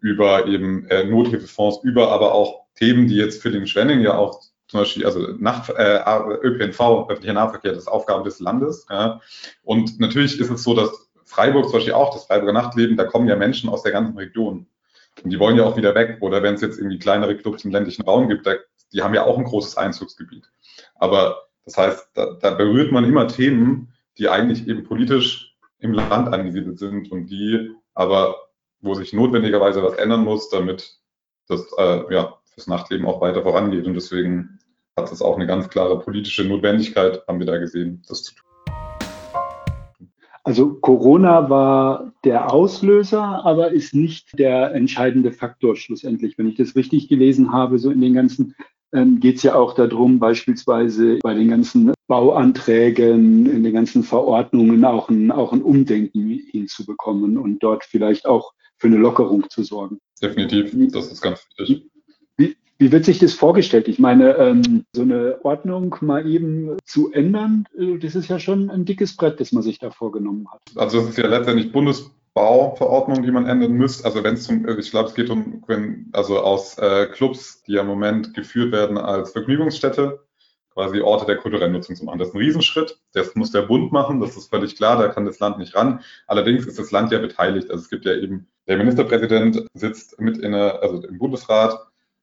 über 0.00 0.46
eben 0.46 0.86
äh, 0.88 1.04
Nothilfefonds, 1.04 1.80
über 1.82 2.10
aber 2.10 2.34
auch 2.34 2.64
Themen, 2.74 3.06
die 3.06 3.16
jetzt 3.16 3.42
für 3.42 3.50
den 3.50 3.66
Schwenning 3.66 4.00
ja 4.00 4.16
auch 4.16 4.40
zum 4.68 4.80
Beispiel, 4.80 5.04
also 5.04 5.20
Nacht, 5.38 5.70
äh, 5.70 6.00
ÖPNV, 6.42 7.08
öffentlicher 7.08 7.34
Nahverkehr, 7.34 7.72
das 7.72 7.82
ist 7.82 7.88
Aufgabe 7.88 8.24
des 8.24 8.40
Landes. 8.40 8.86
Ja. 8.88 9.20
Und 9.62 10.00
natürlich 10.00 10.40
ist 10.40 10.50
es 10.50 10.62
so, 10.62 10.74
dass 10.74 11.10
Freiburg 11.26 11.64
zum 11.64 11.74
Beispiel 11.74 11.92
auch, 11.92 12.12
das 12.12 12.24
Freiburger 12.24 12.54
Nachtleben, 12.54 12.96
da 12.96 13.04
kommen 13.04 13.28
ja 13.28 13.36
Menschen 13.36 13.68
aus 13.68 13.82
der 13.82 13.92
ganzen 13.92 14.16
Region. 14.16 14.66
Und 15.22 15.30
die 15.30 15.38
wollen 15.38 15.56
ja 15.56 15.64
auch 15.64 15.76
wieder 15.76 15.94
weg. 15.94 16.18
Oder 16.20 16.42
wenn 16.42 16.54
es 16.54 16.62
jetzt 16.62 16.78
irgendwie 16.78 16.98
kleinere 16.98 17.36
Clubs 17.36 17.64
im 17.64 17.70
ländlichen 17.70 18.02
Raum 18.02 18.28
gibt, 18.28 18.46
da, 18.46 18.54
die 18.92 19.02
haben 19.02 19.14
ja 19.14 19.24
auch 19.24 19.36
ein 19.36 19.44
großes 19.44 19.76
Einzugsgebiet. 19.76 20.50
Aber 20.94 21.48
das 21.64 21.76
heißt, 21.76 22.08
da, 22.14 22.34
da 22.40 22.50
berührt 22.50 22.92
man 22.92 23.04
immer 23.04 23.28
Themen, 23.28 23.92
die 24.18 24.28
eigentlich 24.28 24.68
eben 24.68 24.84
politisch 24.84 25.56
im 25.78 25.92
Land 25.92 26.32
angesiedelt 26.32 26.78
sind 26.78 27.10
und 27.10 27.26
die 27.26 27.70
aber, 27.94 28.36
wo 28.80 28.94
sich 28.94 29.12
notwendigerweise 29.12 29.82
was 29.82 29.94
ändern 29.94 30.24
muss, 30.24 30.48
damit 30.50 30.98
das 31.48 31.66
äh, 31.78 32.12
ja, 32.12 32.38
fürs 32.44 32.66
Nachtleben 32.66 33.06
auch 33.06 33.20
weiter 33.20 33.42
vorangeht. 33.42 33.86
Und 33.86 33.94
deswegen 33.94 34.58
hat 34.96 35.10
es 35.10 35.22
auch 35.22 35.36
eine 35.36 35.46
ganz 35.46 35.68
klare 35.68 35.98
politische 35.98 36.44
Notwendigkeit, 36.44 37.22
haben 37.26 37.38
wir 37.38 37.46
da 37.46 37.58
gesehen, 37.58 38.02
das 38.08 38.24
zu 38.24 38.34
tun. 38.34 38.46
Also 40.44 40.74
Corona 40.74 41.48
war 41.48 42.12
der 42.24 42.52
Auslöser, 42.52 43.44
aber 43.44 43.70
ist 43.70 43.94
nicht 43.94 44.36
der 44.36 44.74
entscheidende 44.74 45.30
Faktor 45.30 45.76
schlussendlich. 45.76 46.36
Wenn 46.36 46.48
ich 46.48 46.56
das 46.56 46.74
richtig 46.74 47.08
gelesen 47.08 47.52
habe, 47.52 47.78
so 47.78 47.90
in 47.90 48.00
den 48.00 48.14
ganzen 48.14 48.56
ähm, 48.92 49.20
geht 49.20 49.36
es 49.36 49.42
ja 49.42 49.54
auch 49.54 49.74
darum, 49.74 50.18
beispielsweise 50.18 51.18
bei 51.22 51.34
den 51.34 51.48
ganzen 51.48 51.92
Bauanträgen, 52.08 53.46
in 53.46 53.62
den 53.62 53.72
ganzen 53.72 54.02
Verordnungen 54.02 54.84
auch 54.84 55.08
ein, 55.08 55.30
auch 55.30 55.52
ein 55.52 55.62
Umdenken 55.62 56.28
hinzubekommen 56.50 57.38
und 57.38 57.62
dort 57.62 57.84
vielleicht 57.84 58.26
auch 58.26 58.52
für 58.78 58.88
eine 58.88 58.96
Lockerung 58.96 59.48
zu 59.48 59.62
sorgen. 59.62 59.98
Definitiv, 60.20 60.74
das 60.92 61.10
ist 61.10 61.22
ganz 61.22 61.46
wichtig. 61.56 61.90
Wie, 62.36 62.56
Wie 62.78 62.92
wird 62.92 63.04
sich 63.04 63.18
das 63.18 63.32
vorgestellt? 63.32 63.88
Ich 63.88 63.98
meine, 63.98 64.36
ähm, 64.36 64.84
so 64.94 65.02
eine 65.02 65.38
Ordnung 65.44 65.94
mal 66.00 66.28
eben 66.28 66.76
zu 66.84 67.12
ändern, 67.12 67.64
äh, 67.78 67.98
das 67.98 68.14
ist 68.14 68.28
ja 68.28 68.38
schon 68.38 68.70
ein 68.70 68.84
dickes 68.84 69.16
Brett, 69.16 69.40
das 69.40 69.52
man 69.52 69.62
sich 69.62 69.78
da 69.78 69.90
vorgenommen 69.90 70.48
hat. 70.52 70.60
Also 70.76 70.98
es 70.98 71.10
ist 71.10 71.18
ja 71.18 71.28
letztendlich 71.28 71.72
Bundesbauverordnung, 72.34 73.22
die 73.22 73.30
man 73.30 73.46
ändern 73.46 73.72
müsste. 73.72 74.04
Also 74.04 74.24
wenn 74.24 74.34
es 74.34 74.44
zum, 74.44 74.66
ich 74.78 74.90
glaube, 74.90 75.08
es 75.08 75.14
geht 75.14 75.30
um, 75.30 75.62
wenn, 75.66 76.08
also 76.12 76.40
aus 76.40 76.78
äh, 76.78 77.06
Clubs, 77.06 77.62
die 77.62 77.72
ja 77.72 77.82
im 77.82 77.86
Moment 77.86 78.34
geführt 78.34 78.72
werden 78.72 78.98
als 78.98 79.32
Vergnügungsstätte, 79.32 80.24
quasi 80.70 81.00
Orte 81.00 81.26
der 81.26 81.36
kulturellen 81.36 81.72
Nutzung 81.72 81.96
zu 81.96 82.04
machen. 82.04 82.18
Das 82.18 82.28
ist 82.28 82.34
ein 82.34 82.38
Riesenschritt. 82.38 82.98
Das 83.12 83.34
muss 83.34 83.50
der 83.50 83.62
Bund 83.62 83.92
machen. 83.92 84.20
Das 84.20 84.36
ist 84.36 84.48
völlig 84.48 84.76
klar. 84.76 84.96
Da 84.96 85.08
kann 85.08 85.26
das 85.26 85.38
Land 85.38 85.58
nicht 85.58 85.74
ran. 85.74 86.00
Allerdings 86.26 86.66
ist 86.66 86.78
das 86.78 86.90
Land 86.90 87.12
ja 87.12 87.18
beteiligt. 87.18 87.70
Also 87.70 87.82
es 87.82 87.90
gibt 87.90 88.06
ja 88.06 88.14
eben, 88.14 88.48
der 88.66 88.78
Ministerpräsident 88.78 89.66
sitzt 89.74 90.18
mit 90.18 90.38
in 90.38 90.52
der, 90.52 90.82
also 90.82 91.02
im 91.06 91.18
Bundesrat 91.18 91.78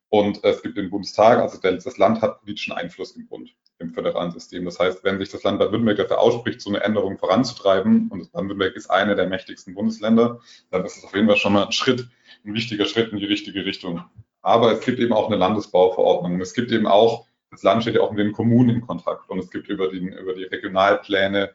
und 0.09 0.43
es 0.43 0.63
gibt 0.63 0.77
den 0.77 0.89
Bundestag, 0.89 1.37
also 1.37 1.59
das 1.61 1.97
Land 1.99 2.21
hat 2.21 2.39
politischen 2.39 2.73
Einfluss 2.73 3.15
im 3.15 3.27
Bund, 3.27 3.55
im 3.79 3.93
föderalen 3.93 4.31
System. 4.31 4.65
Das 4.65 4.79
heißt, 4.79 5.03
wenn 5.03 5.17
sich 5.17 5.29
das 5.29 5.43
Land 5.43 5.59
Baden-Württemberg 5.59 5.97
dafür 5.97 6.19
ausspricht, 6.19 6.61
so 6.61 6.69
eine 6.69 6.81
Änderung 6.81 7.17
voranzutreiben, 7.17 8.09
und 8.09 8.31
Baden-Württemberg 8.31 8.75
ist 8.75 8.89
eine 8.89 9.15
der 9.15 9.27
mächtigsten 9.27 9.73
Bundesländer, 9.73 10.39
dann 10.69 10.85
ist 10.85 10.97
es 10.97 11.03
auf 11.03 11.15
jeden 11.15 11.27
Fall 11.27 11.37
schon 11.37 11.53
mal 11.53 11.65
ein 11.65 11.71
Schritt, 11.71 12.07
ein 12.45 12.53
wichtiger 12.53 12.85
Schritt 12.85 13.11
in 13.11 13.17
die 13.17 13.25
richtige 13.25 13.65
Richtung. 13.65 14.03
Aber 14.41 14.73
es 14.73 14.81
gibt 14.81 14.99
eben 14.99 15.13
auch 15.13 15.27
eine 15.27 15.37
Landesbauverordnung. 15.37 16.39
Es 16.41 16.53
gibt 16.53 16.71
eben 16.71 16.87
auch, 16.87 17.25
das 17.51 17.63
Land 17.63 17.81
steht 17.81 17.95
ja 17.95 18.01
auch 18.01 18.11
mit 18.11 18.19
den 18.19 18.31
Kommunen 18.31 18.69
in 18.69 18.81
Kontakt 18.81 19.29
und 19.29 19.39
es 19.39 19.49
gibt 19.49 19.69
über 19.69 19.89
die, 19.89 19.97
über 19.97 20.33
die 20.33 20.43
Regionalpläne 20.43 21.51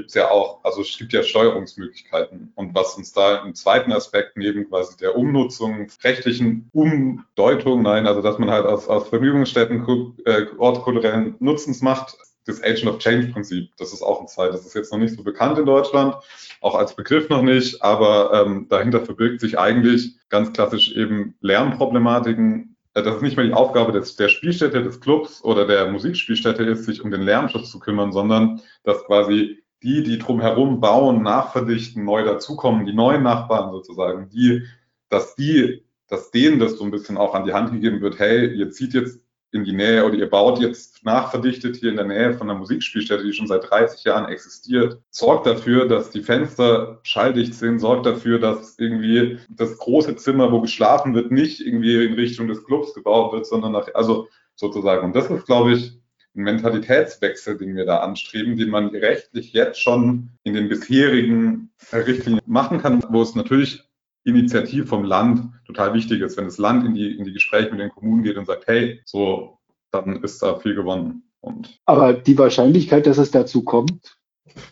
gibt 0.00 0.08
es 0.08 0.14
ja 0.14 0.30
auch, 0.30 0.64
also 0.64 0.80
es 0.80 0.96
gibt 0.96 1.12
ja 1.12 1.22
Steuerungsmöglichkeiten. 1.22 2.52
Und 2.54 2.74
was 2.74 2.94
uns 2.94 3.12
da 3.12 3.44
im 3.44 3.54
zweiten 3.54 3.92
Aspekt 3.92 4.38
neben 4.38 4.66
quasi 4.66 4.96
der 4.96 5.14
Umnutzung, 5.14 5.88
rechtlichen 6.02 6.70
Umdeutung, 6.72 7.82
nein, 7.82 8.06
also 8.06 8.22
dass 8.22 8.38
man 8.38 8.50
halt 8.50 8.64
aus, 8.64 8.88
aus 8.88 9.08
Vergnügungsstätten 9.08 10.16
äh, 10.24 10.46
Ort 10.56 10.82
kulturellen 10.82 11.34
Nutzens 11.38 11.82
macht, 11.82 12.16
das 12.46 12.62
Agent 12.62 12.86
of 12.86 12.98
Change 12.98 13.26
Prinzip, 13.28 13.68
das 13.76 13.92
ist 13.92 14.00
auch 14.00 14.22
ein 14.22 14.26
Zeit, 14.26 14.54
das 14.54 14.64
ist 14.64 14.74
jetzt 14.74 14.90
noch 14.90 14.98
nicht 14.98 15.14
so 15.14 15.22
bekannt 15.22 15.58
in 15.58 15.66
Deutschland, 15.66 16.14
auch 16.62 16.74
als 16.74 16.96
Begriff 16.96 17.28
noch 17.28 17.42
nicht, 17.42 17.82
aber 17.82 18.32
ähm, 18.32 18.66
dahinter 18.70 19.00
verbirgt 19.00 19.40
sich 19.40 19.58
eigentlich 19.58 20.16
ganz 20.30 20.50
klassisch 20.54 20.92
eben 20.92 21.34
Lärmproblematiken, 21.42 22.74
äh, 22.94 23.02
dass 23.02 23.16
es 23.16 23.22
nicht 23.22 23.36
mehr 23.36 23.46
die 23.46 23.52
Aufgabe 23.52 23.92
des, 23.92 24.16
der 24.16 24.28
Spielstätte, 24.28 24.82
des 24.82 25.00
Clubs 25.00 25.44
oder 25.44 25.66
der 25.66 25.90
Musikspielstätte 25.90 26.64
ist, 26.64 26.86
sich 26.86 27.04
um 27.04 27.10
den 27.10 27.22
Lärmschutz 27.22 27.70
zu 27.70 27.78
kümmern, 27.78 28.12
sondern 28.12 28.62
dass 28.82 29.04
quasi 29.04 29.59
die, 29.82 30.02
die 30.02 30.18
drumherum 30.18 30.80
bauen, 30.80 31.22
nachverdichten, 31.22 32.04
neu 32.04 32.24
dazukommen, 32.24 32.86
die 32.86 32.92
neuen 32.92 33.22
Nachbarn 33.22 33.70
sozusagen, 33.70 34.28
die, 34.28 34.62
dass 35.08 35.34
die, 35.34 35.84
dass 36.08 36.30
denen 36.30 36.58
das 36.58 36.76
so 36.76 36.84
ein 36.84 36.90
bisschen 36.90 37.16
auch 37.16 37.34
an 37.34 37.44
die 37.44 37.52
Hand 37.52 37.72
gegeben 37.72 38.00
wird, 38.00 38.18
hey, 38.18 38.52
ihr 38.54 38.70
zieht 38.70 38.94
jetzt 38.94 39.20
in 39.52 39.64
die 39.64 39.72
Nähe 39.72 40.04
oder 40.04 40.14
ihr 40.14 40.30
baut 40.30 40.60
jetzt 40.60 41.04
nachverdichtet 41.04 41.76
hier 41.76 41.90
in 41.90 41.96
der 41.96 42.04
Nähe 42.04 42.34
von 42.34 42.48
einer 42.48 42.58
Musikspielstätte, 42.58 43.24
die 43.24 43.32
schon 43.32 43.48
seit 43.48 43.68
30 43.68 44.04
Jahren 44.04 44.26
existiert. 44.26 45.00
Sorgt 45.10 45.46
dafür, 45.46 45.88
dass 45.88 46.10
die 46.10 46.22
Fenster 46.22 47.00
schalldicht 47.02 47.54
sind, 47.54 47.80
sorgt 47.80 48.06
dafür, 48.06 48.38
dass 48.38 48.78
irgendwie 48.78 49.38
das 49.48 49.76
große 49.78 50.14
Zimmer, 50.16 50.52
wo 50.52 50.60
geschlafen 50.60 51.14
wird, 51.14 51.32
nicht 51.32 51.60
irgendwie 51.60 52.04
in 52.04 52.14
Richtung 52.14 52.46
des 52.46 52.64
Clubs 52.64 52.94
gebaut 52.94 53.32
wird, 53.32 53.46
sondern 53.46 53.72
nach, 53.72 53.88
also 53.94 54.28
sozusagen. 54.54 55.04
Und 55.04 55.16
das 55.16 55.28
ist, 55.30 55.46
glaube 55.46 55.72
ich, 55.72 55.99
ein 56.36 56.42
Mentalitätswechsel, 56.42 57.58
den 57.58 57.76
wir 57.76 57.86
da 57.86 57.98
anstreben, 57.98 58.56
den 58.56 58.70
man 58.70 58.88
rechtlich 58.88 59.52
jetzt 59.52 59.80
schon 59.80 60.30
in 60.44 60.54
den 60.54 60.68
bisherigen 60.68 61.70
Richtlinien 61.92 62.42
machen 62.46 62.78
kann, 62.78 63.02
wo 63.08 63.22
es 63.22 63.34
natürlich 63.34 63.82
Initiativ 64.24 64.88
vom 64.88 65.04
Land 65.04 65.50
total 65.66 65.94
wichtig 65.94 66.20
ist. 66.20 66.36
Wenn 66.36 66.44
das 66.44 66.58
Land 66.58 66.84
in 66.84 66.94
die, 66.94 67.16
in 67.16 67.24
die 67.24 67.32
Gespräche 67.32 67.70
mit 67.70 67.80
den 67.80 67.90
Kommunen 67.90 68.22
geht 68.22 68.36
und 68.36 68.46
sagt, 68.46 68.66
hey, 68.66 69.00
so, 69.04 69.58
dann 69.90 70.22
ist 70.22 70.42
da 70.42 70.58
viel 70.58 70.74
gewonnen. 70.74 71.30
Und 71.40 71.80
Aber 71.86 72.12
die 72.12 72.36
Wahrscheinlichkeit, 72.36 73.06
dass 73.06 73.18
es 73.18 73.30
dazu 73.30 73.64
kommt? 73.64 74.18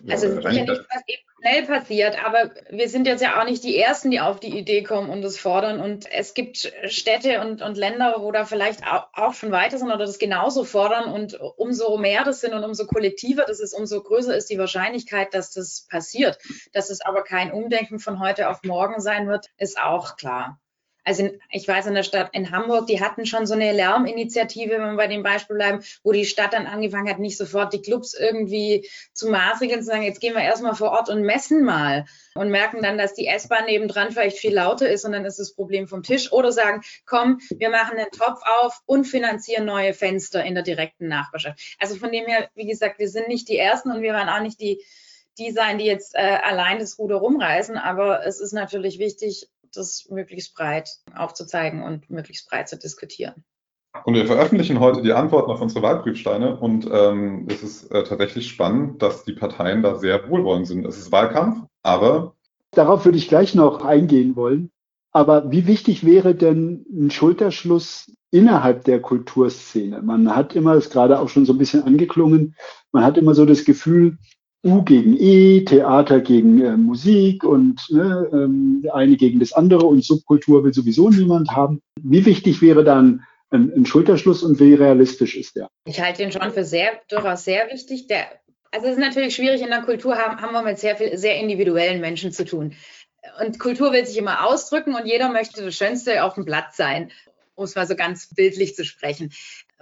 Also 0.06 0.26
ja, 0.26 0.34
sicher 0.34 0.50
nicht, 0.50 0.68
was 0.68 0.78
eben 1.06 1.27
schnell 1.40 1.66
passiert, 1.66 2.24
aber 2.24 2.50
wir 2.70 2.88
sind 2.88 3.06
jetzt 3.06 3.22
ja 3.22 3.40
auch 3.40 3.44
nicht 3.44 3.62
die 3.64 3.78
Ersten, 3.78 4.10
die 4.10 4.20
auf 4.20 4.40
die 4.40 4.56
Idee 4.58 4.82
kommen 4.82 5.10
und 5.10 5.22
das 5.22 5.38
fordern. 5.38 5.80
Und 5.80 6.10
es 6.10 6.34
gibt 6.34 6.72
Städte 6.86 7.40
und, 7.40 7.62
und 7.62 7.76
Länder, 7.76 8.16
wo 8.18 8.32
da 8.32 8.44
vielleicht 8.44 8.86
auch, 8.86 9.08
auch 9.12 9.34
schon 9.34 9.52
weiter 9.52 9.78
sind 9.78 9.88
oder 9.88 9.98
das 9.98 10.18
genauso 10.18 10.64
fordern. 10.64 11.12
Und 11.12 11.38
umso 11.56 11.96
mehr 11.96 12.24
das 12.24 12.40
sind 12.40 12.54
und 12.54 12.64
umso 12.64 12.86
kollektiver 12.86 13.44
das 13.46 13.60
ist, 13.60 13.74
umso 13.74 14.02
größer 14.02 14.36
ist 14.36 14.50
die 14.50 14.58
Wahrscheinlichkeit, 14.58 15.34
dass 15.34 15.52
das 15.52 15.86
passiert. 15.88 16.38
Dass 16.72 16.90
es 16.90 17.00
aber 17.00 17.22
kein 17.22 17.52
Umdenken 17.52 17.98
von 17.98 18.20
heute 18.20 18.48
auf 18.48 18.62
morgen 18.64 19.00
sein 19.00 19.28
wird, 19.28 19.46
ist 19.58 19.80
auch 19.80 20.16
klar 20.16 20.58
also 21.08 21.24
in, 21.24 21.40
ich 21.50 21.66
weiß 21.66 21.86
in 21.86 21.94
der 21.94 22.02
Stadt 22.02 22.28
in 22.34 22.50
Hamburg, 22.50 22.86
die 22.86 23.00
hatten 23.00 23.24
schon 23.24 23.46
so 23.46 23.54
eine 23.54 23.72
Lärminitiative, 23.72 24.72
wenn 24.72 24.90
wir 24.90 24.96
bei 24.96 25.06
dem 25.06 25.22
Beispiel 25.22 25.56
bleiben, 25.56 25.82
wo 26.04 26.12
die 26.12 26.26
Stadt 26.26 26.52
dann 26.52 26.66
angefangen 26.66 27.08
hat, 27.08 27.18
nicht 27.18 27.38
sofort 27.38 27.72
die 27.72 27.80
Clubs 27.80 28.12
irgendwie 28.12 28.86
zu 29.14 29.30
maßregeln, 29.30 29.80
zu 29.80 29.86
sagen, 29.86 30.02
jetzt 30.02 30.20
gehen 30.20 30.34
wir 30.34 30.42
erstmal 30.42 30.74
vor 30.74 30.90
Ort 30.90 31.08
und 31.08 31.22
messen 31.22 31.64
mal 31.64 32.04
und 32.34 32.50
merken 32.50 32.82
dann, 32.82 32.98
dass 32.98 33.14
die 33.14 33.26
S-Bahn 33.26 33.64
nebendran 33.64 34.12
vielleicht 34.12 34.36
viel 34.36 34.54
lauter 34.54 34.90
ist 34.90 35.06
und 35.06 35.12
dann 35.12 35.24
ist 35.24 35.38
das 35.38 35.54
Problem 35.54 35.88
vom 35.88 36.02
Tisch. 36.02 36.30
Oder 36.30 36.52
sagen, 36.52 36.82
komm, 37.06 37.40
wir 37.56 37.70
machen 37.70 37.96
den 37.96 38.10
Topf 38.10 38.42
auf 38.44 38.82
und 38.84 39.06
finanzieren 39.06 39.64
neue 39.64 39.94
Fenster 39.94 40.44
in 40.44 40.54
der 40.54 40.62
direkten 40.62 41.08
Nachbarschaft. 41.08 41.58
Also 41.78 41.96
von 41.96 42.12
dem 42.12 42.26
her, 42.26 42.50
wie 42.54 42.66
gesagt, 42.66 42.98
wir 42.98 43.08
sind 43.08 43.28
nicht 43.28 43.48
die 43.48 43.56
Ersten 43.56 43.90
und 43.90 44.02
wir 44.02 44.12
waren 44.12 44.28
auch 44.28 44.42
nicht 44.42 44.60
die, 44.60 44.84
die 45.38 45.52
sein, 45.52 45.78
die 45.78 45.86
jetzt 45.86 46.14
äh, 46.14 46.18
allein 46.42 46.80
das 46.80 46.98
Ruder 46.98 47.16
rumreißen, 47.16 47.78
aber 47.78 48.26
es 48.26 48.40
ist 48.40 48.52
natürlich 48.52 48.98
wichtig, 48.98 49.48
das 49.72 50.08
möglichst 50.10 50.54
breit 50.54 50.90
aufzuzeigen 51.14 51.82
und 51.82 52.08
möglichst 52.10 52.48
breit 52.48 52.68
zu 52.68 52.78
diskutieren. 52.78 53.44
Und 54.04 54.14
wir 54.14 54.26
veröffentlichen 54.26 54.80
heute 54.80 55.02
die 55.02 55.12
Antworten 55.12 55.50
auf 55.50 55.60
unsere 55.60 55.82
Wahlbriefsteine 55.82 56.56
und 56.56 56.88
ähm, 56.90 57.46
es 57.48 57.62
ist 57.62 57.90
äh, 57.90 58.04
tatsächlich 58.04 58.48
spannend, 58.48 59.02
dass 59.02 59.24
die 59.24 59.32
Parteien 59.32 59.82
da 59.82 59.96
sehr 59.96 60.28
wohlwollend 60.28 60.66
sind. 60.66 60.86
Es 60.86 60.98
ist 60.98 61.10
Wahlkampf, 61.10 61.66
aber. 61.82 62.34
Darauf 62.70 63.04
würde 63.04 63.18
ich 63.18 63.28
gleich 63.28 63.54
noch 63.54 63.84
eingehen 63.84 64.36
wollen. 64.36 64.70
Aber 65.10 65.50
wie 65.50 65.66
wichtig 65.66 66.04
wäre 66.04 66.34
denn 66.34 66.84
ein 66.92 67.10
Schulterschluss 67.10 68.12
innerhalb 68.30 68.84
der 68.84 69.00
Kulturszene? 69.00 70.02
Man 70.02 70.36
hat 70.36 70.54
immer, 70.54 70.74
das 70.74 70.90
gerade 70.90 71.18
auch 71.18 71.30
schon 71.30 71.46
so 71.46 71.54
ein 71.54 71.58
bisschen 71.58 71.82
angeklungen, 71.82 72.54
man 72.92 73.04
hat 73.04 73.16
immer 73.16 73.34
so 73.34 73.46
das 73.46 73.64
Gefühl, 73.64 74.18
U 74.64 74.82
gegen 74.82 75.16
E, 75.18 75.64
Theater 75.64 76.20
gegen 76.20 76.60
äh, 76.60 76.76
Musik 76.76 77.44
und 77.44 77.80
ne, 77.90 78.28
ähm, 78.32 78.84
eine 78.92 79.16
gegen 79.16 79.38
das 79.38 79.52
andere 79.52 79.86
und 79.86 80.04
Subkultur 80.04 80.64
will 80.64 80.74
sowieso 80.74 81.10
niemand 81.10 81.50
haben. 81.52 81.80
Wie 82.02 82.26
wichtig 82.26 82.60
wäre 82.60 82.82
dann 82.82 83.24
ein, 83.50 83.72
ein 83.72 83.86
Schulterschluss 83.86 84.42
und 84.42 84.58
wie 84.58 84.74
realistisch 84.74 85.36
ist 85.36 85.56
der? 85.56 85.68
Ich 85.86 86.00
halte 86.00 86.22
ihn 86.22 86.32
schon 86.32 86.50
für 86.50 86.64
sehr, 86.64 87.00
durchaus 87.08 87.44
sehr 87.44 87.70
wichtig. 87.70 88.08
Der, 88.08 88.26
also 88.72 88.86
es 88.86 88.94
ist 88.94 89.00
natürlich 89.00 89.34
schwierig, 89.34 89.62
in 89.62 89.70
der 89.70 89.82
Kultur 89.82 90.16
haben, 90.16 90.40
haben 90.40 90.52
wir 90.52 90.62
mit 90.62 90.78
sehr 90.78 90.96
viel, 90.96 91.16
sehr 91.16 91.40
individuellen 91.40 92.00
Menschen 92.00 92.32
zu 92.32 92.44
tun. 92.44 92.74
Und 93.44 93.58
Kultur 93.58 93.92
will 93.92 94.04
sich 94.06 94.18
immer 94.18 94.46
ausdrücken 94.46 94.94
und 94.94 95.06
jeder 95.06 95.30
möchte 95.30 95.62
das 95.62 95.74
Schönste 95.76 96.24
auf 96.24 96.34
dem 96.34 96.44
Blatt 96.44 96.74
sein 96.74 97.10
um 97.58 97.64
es 97.64 97.74
mal 97.74 97.86
so 97.86 97.96
ganz 97.96 98.32
bildlich 98.34 98.76
zu 98.76 98.84
sprechen. 98.84 99.32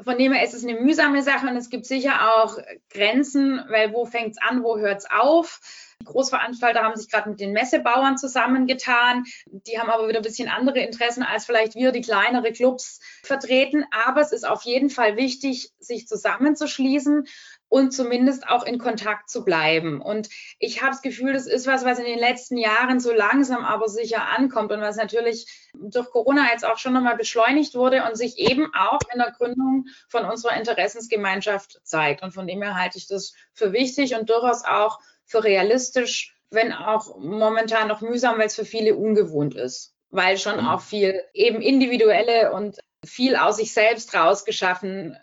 Von 0.02 0.18
dem 0.18 0.32
her 0.32 0.44
ist 0.44 0.52
es 0.52 0.62
eine 0.62 0.78
mühsame 0.78 1.22
Sache 1.22 1.46
und 1.46 1.56
es 1.56 1.70
gibt 1.70 1.86
sicher 1.86 2.36
auch 2.36 2.58
Grenzen, 2.90 3.62
weil 3.68 3.92
wo 3.94 4.04
fängt 4.04 4.32
es 4.32 4.42
an, 4.42 4.62
wo 4.62 4.76
hört 4.76 4.98
es 4.98 5.10
auf? 5.10 5.60
Die 6.02 6.04
Großveranstalter 6.04 6.82
haben 6.82 6.96
sich 6.96 7.10
gerade 7.10 7.30
mit 7.30 7.40
den 7.40 7.52
Messebauern 7.52 8.18
zusammengetan. 8.18 9.24
Die 9.46 9.78
haben 9.78 9.88
aber 9.88 10.06
wieder 10.08 10.18
ein 10.18 10.22
bisschen 10.22 10.50
andere 10.50 10.80
Interessen, 10.80 11.22
als 11.22 11.46
vielleicht 11.46 11.74
wir, 11.74 11.92
die 11.92 12.02
kleinere 12.02 12.52
Clubs 12.52 13.00
vertreten. 13.22 13.86
Aber 13.90 14.20
es 14.20 14.32
ist 14.32 14.46
auf 14.46 14.62
jeden 14.62 14.90
Fall 14.90 15.16
wichtig, 15.16 15.70
sich 15.78 16.06
zusammenzuschließen 16.06 17.26
und 17.68 17.92
zumindest 17.92 18.48
auch 18.48 18.64
in 18.64 18.78
Kontakt 18.78 19.28
zu 19.28 19.44
bleiben. 19.44 20.00
Und 20.00 20.28
ich 20.58 20.82
habe 20.82 20.92
das 20.92 21.02
Gefühl, 21.02 21.32
das 21.32 21.46
ist 21.46 21.66
was, 21.66 21.84
was 21.84 21.98
in 21.98 22.04
den 22.04 22.18
letzten 22.18 22.56
Jahren 22.56 23.00
so 23.00 23.12
langsam 23.12 23.64
aber 23.64 23.88
sicher 23.88 24.28
ankommt 24.28 24.72
und 24.72 24.80
was 24.80 24.96
natürlich 24.96 25.46
durch 25.74 26.08
Corona 26.10 26.50
jetzt 26.52 26.64
auch 26.64 26.78
schon 26.78 26.92
nochmal 26.92 27.16
beschleunigt 27.16 27.74
wurde 27.74 28.04
und 28.04 28.16
sich 28.16 28.38
eben 28.38 28.72
auch 28.74 29.00
in 29.12 29.18
der 29.18 29.32
Gründung 29.32 29.86
von 30.08 30.24
unserer 30.24 30.56
Interessensgemeinschaft 30.56 31.80
zeigt. 31.82 32.22
Und 32.22 32.32
von 32.32 32.46
dem 32.46 32.62
her 32.62 32.78
halte 32.78 32.98
ich 32.98 33.08
das 33.08 33.34
für 33.52 33.72
wichtig 33.72 34.14
und 34.14 34.30
durchaus 34.30 34.64
auch 34.64 35.00
für 35.24 35.42
realistisch, 35.42 36.36
wenn 36.50 36.72
auch 36.72 37.18
momentan 37.18 37.88
noch 37.88 38.00
mühsam, 38.00 38.38
weil 38.38 38.46
es 38.46 38.54
für 38.54 38.64
viele 38.64 38.94
ungewohnt 38.94 39.56
ist, 39.56 39.94
weil 40.10 40.38
schon 40.38 40.60
mhm. 40.60 40.68
auch 40.68 40.80
viel 40.80 41.20
eben 41.34 41.60
individuelle 41.60 42.52
und 42.52 42.78
viel 43.04 43.36
aus 43.36 43.56
sich 43.56 43.72
selbst 43.72 44.14
rausgeschaffen 44.14 45.16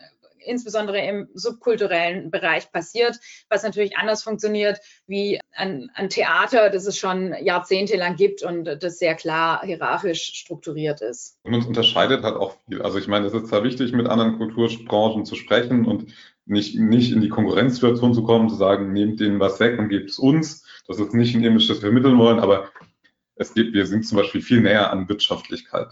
insbesondere 0.44 0.98
im 1.06 1.28
subkulturellen 1.34 2.30
Bereich 2.30 2.70
passiert, 2.70 3.18
was 3.48 3.62
natürlich 3.62 3.96
anders 3.96 4.22
funktioniert 4.22 4.78
wie 5.06 5.40
ein, 5.52 5.90
ein 5.94 6.08
Theater, 6.08 6.70
das 6.70 6.86
es 6.86 6.98
schon 6.98 7.34
jahrzehntelang 7.42 8.16
gibt 8.16 8.42
und 8.42 8.64
das 8.64 8.98
sehr 8.98 9.14
klar 9.14 9.62
hierarchisch 9.64 10.32
strukturiert 10.34 11.00
ist. 11.00 11.38
Und 11.44 11.54
uns 11.54 11.66
unterscheidet 11.66 12.22
halt 12.22 12.36
auch 12.36 12.56
viel. 12.66 12.82
Also 12.82 12.98
ich 12.98 13.08
meine, 13.08 13.26
es 13.26 13.34
ist 13.34 13.48
zwar 13.48 13.64
wichtig, 13.64 13.92
mit 13.92 14.08
anderen 14.08 14.38
Kulturbranchen 14.38 15.24
zu 15.24 15.34
sprechen 15.34 15.86
und 15.86 16.12
nicht, 16.46 16.78
nicht 16.78 17.12
in 17.12 17.20
die 17.20 17.28
Konkurrenzsituation 17.28 18.14
zu 18.14 18.22
kommen, 18.22 18.48
zu 18.48 18.56
sagen, 18.56 18.92
nehmt 18.92 19.20
denen 19.20 19.40
was 19.40 19.60
weg 19.60 19.78
und 19.78 19.88
gebt 19.88 20.10
es 20.10 20.18
uns. 20.18 20.66
Das 20.86 20.98
ist 20.98 21.14
nicht 21.14 21.34
ein 21.34 21.44
Image, 21.44 21.70
das 21.70 21.78
wir 21.78 21.88
vermitteln 21.88 22.18
wollen, 22.18 22.38
aber 22.38 22.70
es 23.36 23.54
gibt, 23.54 23.74
wir 23.74 23.86
sind 23.86 24.06
zum 24.06 24.18
Beispiel 24.18 24.42
viel 24.42 24.60
näher 24.60 24.92
an 24.92 25.08
Wirtschaftlichkeit. 25.08 25.88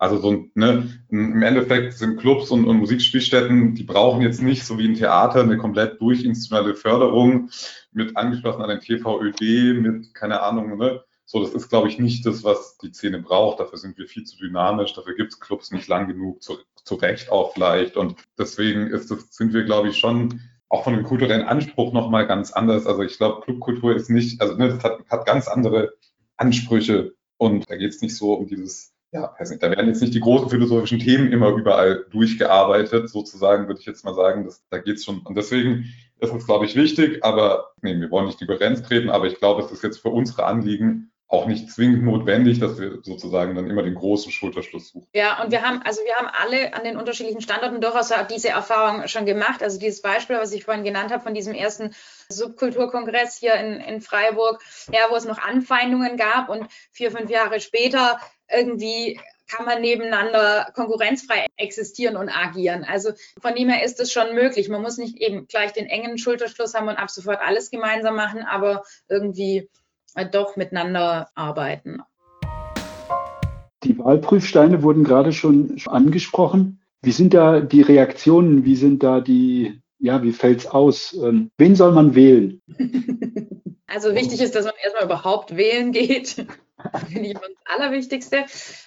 Also 0.00 0.16
so 0.16 0.46
ne, 0.54 0.88
im 1.10 1.42
Endeffekt 1.42 1.92
sind 1.92 2.18
Clubs 2.18 2.50
und, 2.50 2.64
und 2.64 2.78
Musikspielstätten, 2.78 3.74
die 3.74 3.84
brauchen 3.84 4.22
jetzt 4.22 4.40
nicht 4.40 4.64
so 4.64 4.78
wie 4.78 4.88
ein 4.88 4.94
Theater 4.94 5.42
eine 5.42 5.58
komplett 5.58 6.00
durchinstitutionelle 6.00 6.74
Förderung 6.74 7.50
mit 7.92 8.16
angeschlossen 8.16 8.62
an 8.62 8.70
den 8.70 8.80
TVÖD, 8.80 9.82
mit 9.82 10.14
keine 10.14 10.40
Ahnung, 10.40 10.78
ne, 10.78 11.04
so, 11.26 11.44
das 11.44 11.52
ist, 11.52 11.68
glaube 11.68 11.88
ich, 11.88 11.98
nicht 11.98 12.24
das, 12.24 12.42
was 12.44 12.78
die 12.78 12.92
Szene 12.92 13.20
braucht. 13.20 13.60
Dafür 13.60 13.78
sind 13.78 13.98
wir 13.98 14.06
viel 14.06 14.24
zu 14.24 14.38
dynamisch, 14.38 14.94
dafür 14.94 15.14
gibt 15.14 15.32
es 15.32 15.38
Clubs 15.38 15.70
nicht 15.70 15.86
lang 15.86 16.08
genug, 16.08 16.42
zu, 16.42 16.56
zu 16.82 16.94
Recht 16.94 17.30
auch 17.30 17.52
vielleicht. 17.52 17.96
Und 17.98 18.16
deswegen 18.38 18.86
ist 18.86 19.10
das, 19.10 19.28
sind 19.30 19.52
wir, 19.52 19.64
glaube 19.64 19.90
ich, 19.90 19.98
schon 19.98 20.40
auch 20.70 20.82
von 20.82 20.94
dem 20.94 21.04
kulturellen 21.04 21.46
Anspruch 21.46 21.92
nochmal 21.92 22.26
ganz 22.26 22.52
anders. 22.52 22.86
Also 22.86 23.02
ich 23.02 23.18
glaube, 23.18 23.42
Clubkultur 23.42 23.94
ist 23.94 24.08
nicht, 24.08 24.40
also 24.40 24.56
ne, 24.56 24.70
das 24.70 24.82
hat, 24.82 25.08
hat 25.10 25.26
ganz 25.26 25.46
andere 25.46 25.92
Ansprüche 26.38 27.12
und 27.36 27.68
da 27.70 27.76
geht 27.76 27.90
es 27.90 28.00
nicht 28.00 28.16
so 28.16 28.32
um 28.32 28.46
dieses, 28.46 28.89
ja, 29.12 29.34
weiß 29.38 29.50
nicht, 29.50 29.62
da 29.62 29.70
werden 29.70 29.88
jetzt 29.88 30.00
nicht 30.00 30.14
die 30.14 30.20
großen 30.20 30.50
philosophischen 30.50 31.00
Themen 31.00 31.32
immer 31.32 31.48
überall 31.50 32.06
durchgearbeitet, 32.10 33.10
sozusagen, 33.10 33.66
würde 33.66 33.80
ich 33.80 33.86
jetzt 33.86 34.04
mal 34.04 34.14
sagen. 34.14 34.44
Das, 34.44 34.64
da 34.70 34.78
geht 34.78 34.96
es 34.96 35.04
schon. 35.04 35.20
Und 35.20 35.36
deswegen 35.36 35.86
ist 36.18 36.32
es, 36.32 36.46
glaube 36.46 36.66
ich, 36.66 36.76
wichtig, 36.76 37.24
aber 37.24 37.72
nee, 37.82 37.98
wir 37.98 38.10
wollen 38.10 38.26
nicht 38.26 38.40
die 38.40 38.46
Grenze 38.46 38.82
treten, 38.82 39.10
aber 39.10 39.26
ich 39.26 39.36
glaube, 39.36 39.62
es 39.62 39.72
ist 39.72 39.82
jetzt 39.82 39.98
für 39.98 40.10
unsere 40.10 40.44
Anliegen 40.44 41.10
auch 41.30 41.46
nicht 41.46 41.70
zwingend 41.70 42.02
notwendig, 42.02 42.58
dass 42.58 42.78
wir 42.80 42.98
sozusagen 43.02 43.54
dann 43.54 43.70
immer 43.70 43.84
den 43.84 43.94
großen 43.94 44.32
Schulterschluss 44.32 44.88
suchen. 44.88 45.06
Ja, 45.14 45.40
und 45.40 45.52
wir 45.52 45.62
haben, 45.62 45.80
also 45.84 46.00
wir 46.04 46.14
haben 46.16 46.26
alle 46.26 46.74
an 46.74 46.82
den 46.82 46.96
unterschiedlichen 46.96 47.40
Standorten 47.40 47.80
durchaus 47.80 48.12
diese 48.28 48.48
Erfahrung 48.48 49.06
schon 49.06 49.26
gemacht. 49.26 49.62
Also 49.62 49.78
dieses 49.78 50.02
Beispiel, 50.02 50.36
was 50.38 50.52
ich 50.52 50.64
vorhin 50.64 50.82
genannt 50.82 51.12
habe 51.12 51.22
von 51.22 51.32
diesem 51.32 51.54
ersten 51.54 51.94
Subkulturkongress 52.28 53.36
hier 53.36 53.54
in, 53.54 53.74
in 53.74 54.00
Freiburg, 54.00 54.60
ja, 54.92 55.02
wo 55.08 55.14
es 55.14 55.24
noch 55.24 55.38
Anfeindungen 55.38 56.16
gab 56.16 56.48
und 56.48 56.66
vier, 56.90 57.12
fünf 57.12 57.30
Jahre 57.30 57.60
später 57.60 58.18
irgendwie 58.52 59.20
kann 59.46 59.66
man 59.66 59.80
nebeneinander 59.80 60.70
konkurrenzfrei 60.74 61.46
existieren 61.56 62.16
und 62.16 62.28
agieren. 62.28 62.84
Also 62.84 63.12
von 63.40 63.54
dem 63.54 63.68
her 63.68 63.84
ist 63.84 64.00
es 64.00 64.12
schon 64.12 64.34
möglich. 64.34 64.68
Man 64.68 64.82
muss 64.82 64.96
nicht 64.96 65.16
eben 65.18 65.46
gleich 65.46 65.72
den 65.72 65.86
engen 65.86 66.18
Schulterschluss 66.18 66.74
haben 66.74 66.88
und 66.88 66.96
ab 66.96 67.10
sofort 67.10 67.40
alles 67.40 67.70
gemeinsam 67.70 68.16
machen, 68.16 68.42
aber 68.42 68.84
irgendwie 69.08 69.68
doch 70.32 70.56
miteinander 70.56 71.28
arbeiten. 71.34 72.02
Die 73.84 73.98
Wahlprüfsteine 73.98 74.82
wurden 74.82 75.04
gerade 75.04 75.32
schon 75.32 75.76
angesprochen. 75.86 76.82
Wie 77.02 77.12
sind 77.12 77.32
da 77.32 77.60
die 77.60 77.82
Reaktionen? 77.82 78.64
Wie 78.64 78.76
sind 78.76 79.02
da 79.02 79.20
die, 79.20 79.80
ja, 79.98 80.22
wie 80.22 80.32
fällt 80.32 80.60
es 80.60 80.66
aus? 80.66 81.14
Ähm, 81.14 81.50
wen 81.56 81.74
soll 81.74 81.92
man 81.92 82.14
wählen? 82.14 82.60
Also 83.92 84.14
wichtig 84.14 84.40
ist, 84.40 84.54
dass 84.54 84.64
man 84.64 84.74
erstmal 84.80 85.04
überhaupt 85.04 85.56
wählen 85.56 85.90
geht. 85.90 86.46
Das 86.92 87.02
finde 87.08 87.28
ich 87.28 87.34
das 87.34 87.50
Allerwichtigste. 87.64 88.44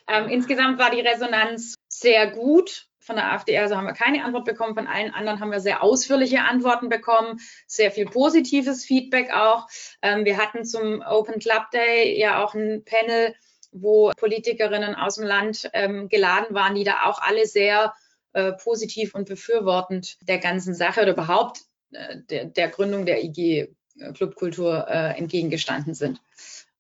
Ähm, 0.08 0.30
insgesamt 0.30 0.80
war 0.80 0.92
die 0.92 1.02
Resonanz 1.02 1.76
sehr 1.90 2.32
gut. 2.32 2.88
Von 3.04 3.18
der 3.18 3.32
AfD 3.32 3.58
also 3.58 3.76
haben 3.76 3.86
wir 3.86 3.94
keine 3.94 4.24
Antwort 4.24 4.46
bekommen. 4.46 4.76
Von 4.76 4.88
allen 4.88 5.14
anderen 5.14 5.40
haben 5.40 5.52
wir 5.52 5.60
sehr 5.60 5.84
ausführliche 5.84 6.42
Antworten 6.42 6.90
bekommen, 6.90 7.40
sehr 7.68 7.92
viel 7.92 8.06
positives 8.06 8.86
Feedback 8.86 9.32
auch. 9.34 9.68
Ähm, 10.02 10.26
wir 10.26 10.38
hatten 10.38 10.64
zum 10.66 11.02
Open 11.02 11.40
Club 11.40 11.70
Day 11.72 12.18
ja 12.18 12.44
auch 12.44 12.54
ein 12.54 12.84
Panel, 12.86 13.36
wo 13.72 14.12
Politikerinnen 14.18 14.96
aus 14.96 15.16
dem 15.16 15.26
Land 15.26 15.70
ähm, 15.74 16.08
geladen 16.08 16.56
waren, 16.56 16.76
die 16.76 16.84
da 16.84 17.04
auch 17.06 17.20
alle 17.20 17.46
sehr 17.46 17.94
äh, 18.34 18.54
positiv 18.54 19.16
und 19.16 19.28
befürwortend 19.28 20.18
der 20.28 20.40
ganzen 20.40 20.74
Sache 20.74 21.02
oder 21.02 21.12
überhaupt 21.12 21.62
äh, 21.92 22.18
der, 22.30 22.46
der, 22.46 22.70
Gründung 22.70 23.06
der 23.06 23.24
IG 23.24 23.76
äh, 24.00 24.14
Clubkultur 24.14 24.88
äh, 24.88 25.18
entgegengestanden 25.18 25.94
sind. 25.94 26.22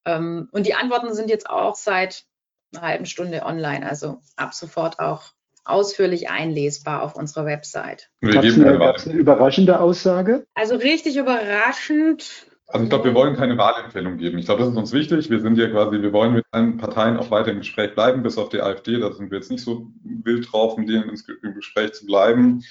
Ähm, 0.06 0.50
und 0.51 0.68
die 0.68 0.75
Antworten 0.75 1.13
sind 1.13 1.30
jetzt 1.30 1.50
auch 1.50 1.75
seit 1.75 2.25
einer 2.74 2.88
halben 2.88 3.06
Stunde 3.06 3.44
online, 3.44 3.88
also 3.88 4.22
ab 4.36 4.53
sofort 4.53 5.00
auch 5.00 5.34
ausführlich 5.65 6.29
einlesbar 6.29 7.03
auf 7.03 7.15
unserer 7.15 7.46
Website. 7.46 8.10
Gab 8.22 8.43
es 8.43 8.55
eine, 8.55 8.79
eine 8.79 9.13
überraschende 9.13 9.79
Aussage? 9.79 10.46
Also 10.53 10.75
richtig 10.75 11.17
überraschend. 11.17 12.48
Also 12.67 12.86
ich 12.86 12.89
glaube, 12.89 13.05
wir 13.05 13.13
wollen 13.13 13.36
keine 13.36 13.58
Wahlempfehlung 13.58 14.17
geben. 14.17 14.39
Ich 14.39 14.46
glaube, 14.46 14.62
das 14.62 14.72
ist 14.72 14.77
uns 14.77 14.93
wichtig. 14.93 15.29
Wir 15.29 15.40
sind 15.42 15.57
ja 15.57 15.70
quasi, 15.70 16.01
wir 16.01 16.11
wollen 16.11 16.33
mit 16.33 16.46
allen 16.51 16.77
Parteien 16.77 17.18
auch 17.18 17.29
weiter 17.29 17.51
im 17.51 17.59
Gespräch 17.59 17.94
bleiben, 17.94 18.24
bis 18.24 18.38
auf 18.38 18.50
die 18.50 18.61
AfD. 18.61 19.00
Da 19.00 19.11
sind 19.11 19.31
wir 19.31 19.38
jetzt 19.38 19.51
nicht 19.51 19.64
so 19.64 19.92
wild 20.03 20.51
drauf, 20.51 20.77
mit 20.77 20.90
denen 20.90 21.11
im 21.44 21.53
Gespräch 21.53 21.94
zu 21.94 22.05
bleiben. 22.05 22.64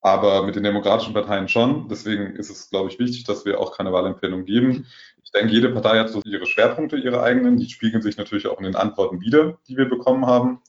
Aber 0.00 0.44
mit 0.44 0.56
den 0.56 0.64
demokratischen 0.64 1.14
Parteien 1.14 1.48
schon. 1.48 1.88
Deswegen 1.88 2.36
ist 2.36 2.50
es, 2.50 2.68
glaube 2.68 2.90
ich, 2.90 2.98
wichtig, 2.98 3.24
dass 3.24 3.44
wir 3.44 3.60
auch 3.60 3.76
keine 3.76 3.92
Wahlempfehlung 3.92 4.44
geben. 4.44 4.86
Ich 5.22 5.30
denke, 5.30 5.52
jede 5.52 5.70
Partei 5.70 5.98
hat 5.98 6.10
so 6.10 6.20
ihre 6.24 6.46
Schwerpunkte, 6.46 6.96
ihre 6.96 7.22
eigenen. 7.22 7.56
Die 7.56 7.70
spiegeln 7.70 8.02
sich 8.02 8.16
natürlich 8.16 8.46
auch 8.46 8.58
in 8.58 8.64
den 8.64 8.76
Antworten 8.76 9.20
wieder, 9.20 9.58
die 9.68 9.76
wir 9.76 9.88
bekommen 9.88 10.26
haben. 10.26 10.60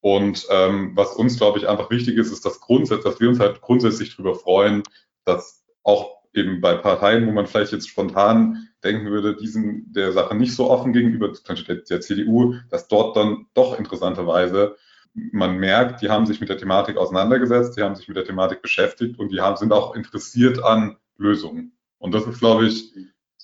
Und 0.00 0.46
ähm, 0.50 0.92
was 0.94 1.14
uns, 1.14 1.38
glaube 1.38 1.58
ich, 1.58 1.68
einfach 1.68 1.90
wichtig 1.90 2.16
ist, 2.16 2.30
ist, 2.30 2.44
dass, 2.44 2.60
grundsätzlich, 2.60 3.04
dass 3.04 3.20
wir 3.20 3.28
uns 3.28 3.40
halt 3.40 3.60
grundsätzlich 3.60 4.16
darüber 4.16 4.34
freuen, 4.34 4.82
dass 5.24 5.64
auch 5.82 6.18
eben 6.34 6.60
bei 6.60 6.74
Parteien, 6.74 7.26
wo 7.26 7.32
man 7.32 7.46
vielleicht 7.46 7.72
jetzt 7.72 7.88
spontan 7.88 8.68
denken 8.84 9.10
würde, 9.10 9.36
diesen 9.36 9.92
der 9.92 10.12
Sache 10.12 10.36
nicht 10.36 10.54
so 10.54 10.70
offen 10.70 10.92
gegenüber, 10.92 11.32
zum 11.32 11.44
Beispiel 11.46 11.84
der, 11.88 12.00
CDU, 12.00 12.54
dass 12.70 12.86
dort 12.86 13.16
dann 13.16 13.46
doch 13.54 13.78
interessanterweise 13.78 14.76
man 15.14 15.56
merkt, 15.56 16.02
die 16.02 16.10
haben 16.10 16.26
sich 16.26 16.40
mit 16.40 16.48
der 16.48 16.58
Thematik 16.58 16.96
auseinandergesetzt, 16.96 17.76
die 17.76 17.82
haben 17.82 17.96
sich 17.96 18.06
mit 18.06 18.16
der 18.16 18.24
Thematik 18.24 18.62
beschäftigt 18.62 19.18
und 19.18 19.32
die 19.32 19.40
haben, 19.40 19.56
sind 19.56 19.72
auch 19.72 19.96
interessiert 19.96 20.62
an 20.62 20.96
Lösungen. 21.16 21.76
Und 21.98 22.14
das 22.14 22.26
ist, 22.26 22.38
glaube 22.38 22.66
ich, 22.66 22.94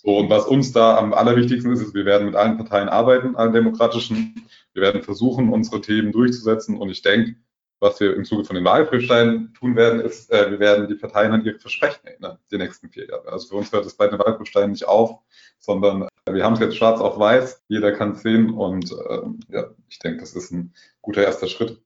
so. 0.05 0.19
Und 0.19 0.31
was 0.31 0.47
uns 0.47 0.73
da 0.73 0.99
am 0.99 1.15
allerwichtigsten 1.15 1.73
ist, 1.73 1.81
ist, 1.81 1.95
wir 1.95 2.05
werden 2.05 2.27
mit 2.27 2.37
allen 2.37 2.57
Parteien 2.57 2.89
arbeiten, 2.89 3.37
allen 3.37 3.53
demokratischen. 3.53 4.47
Wir 4.75 4.83
werden 4.83 5.03
versuchen, 5.03 5.51
unsere 5.51 5.81
Themen 5.81 6.13
durchzusetzen. 6.13 6.77
Und 6.77 6.91
ich 6.91 7.03
denke, 7.03 7.37
was 7.81 8.01
wir 8.01 8.15
im 8.15 8.25
Zuge 8.25 8.45
von 8.45 8.57
den 8.57 8.65
Wahlprüfsteinen 8.65 9.53
tun 9.55 9.77
werden, 9.77 10.01
ist, 10.01 10.31
äh, 10.31 10.51
wir 10.51 10.59
werden 10.61 10.89
die 10.89 10.95
Parteien 10.95 11.33
an 11.33 11.45
ihre 11.45 11.59
Versprechen 11.59 12.07
erinnern, 12.07 12.39
die 12.51 12.59
nächsten 12.59 12.89
vier 12.89 13.09
Jahre. 13.09 13.31
Also 13.31 13.49
für 13.49 13.57
uns 13.57 13.73
hört 13.73 13.87
es 13.87 13.95
bei 13.95 14.07
den 14.09 14.19
Wahlprüfsteinen 14.19 14.71
nicht 14.71 14.87
auf, 14.87 15.21
sondern 15.59 16.09
wir 16.31 16.45
haben 16.45 16.55
es 16.55 16.61
jetzt 16.61 16.77
schwarz 16.77 17.01
auf 17.01 17.19
weiß, 17.19 17.65
jeder 17.69 17.93
kann 17.93 18.13
es 18.13 18.23
sehen 18.23 18.51
und 18.51 18.91
äh, 18.91 19.55
ja, 19.55 19.67
ich 19.89 19.99
denke, 19.99 20.21
das 20.21 20.35
ist 20.35 20.51
ein 20.53 20.73
guter 21.03 21.23
erster 21.23 21.47
Schritt. 21.47 21.79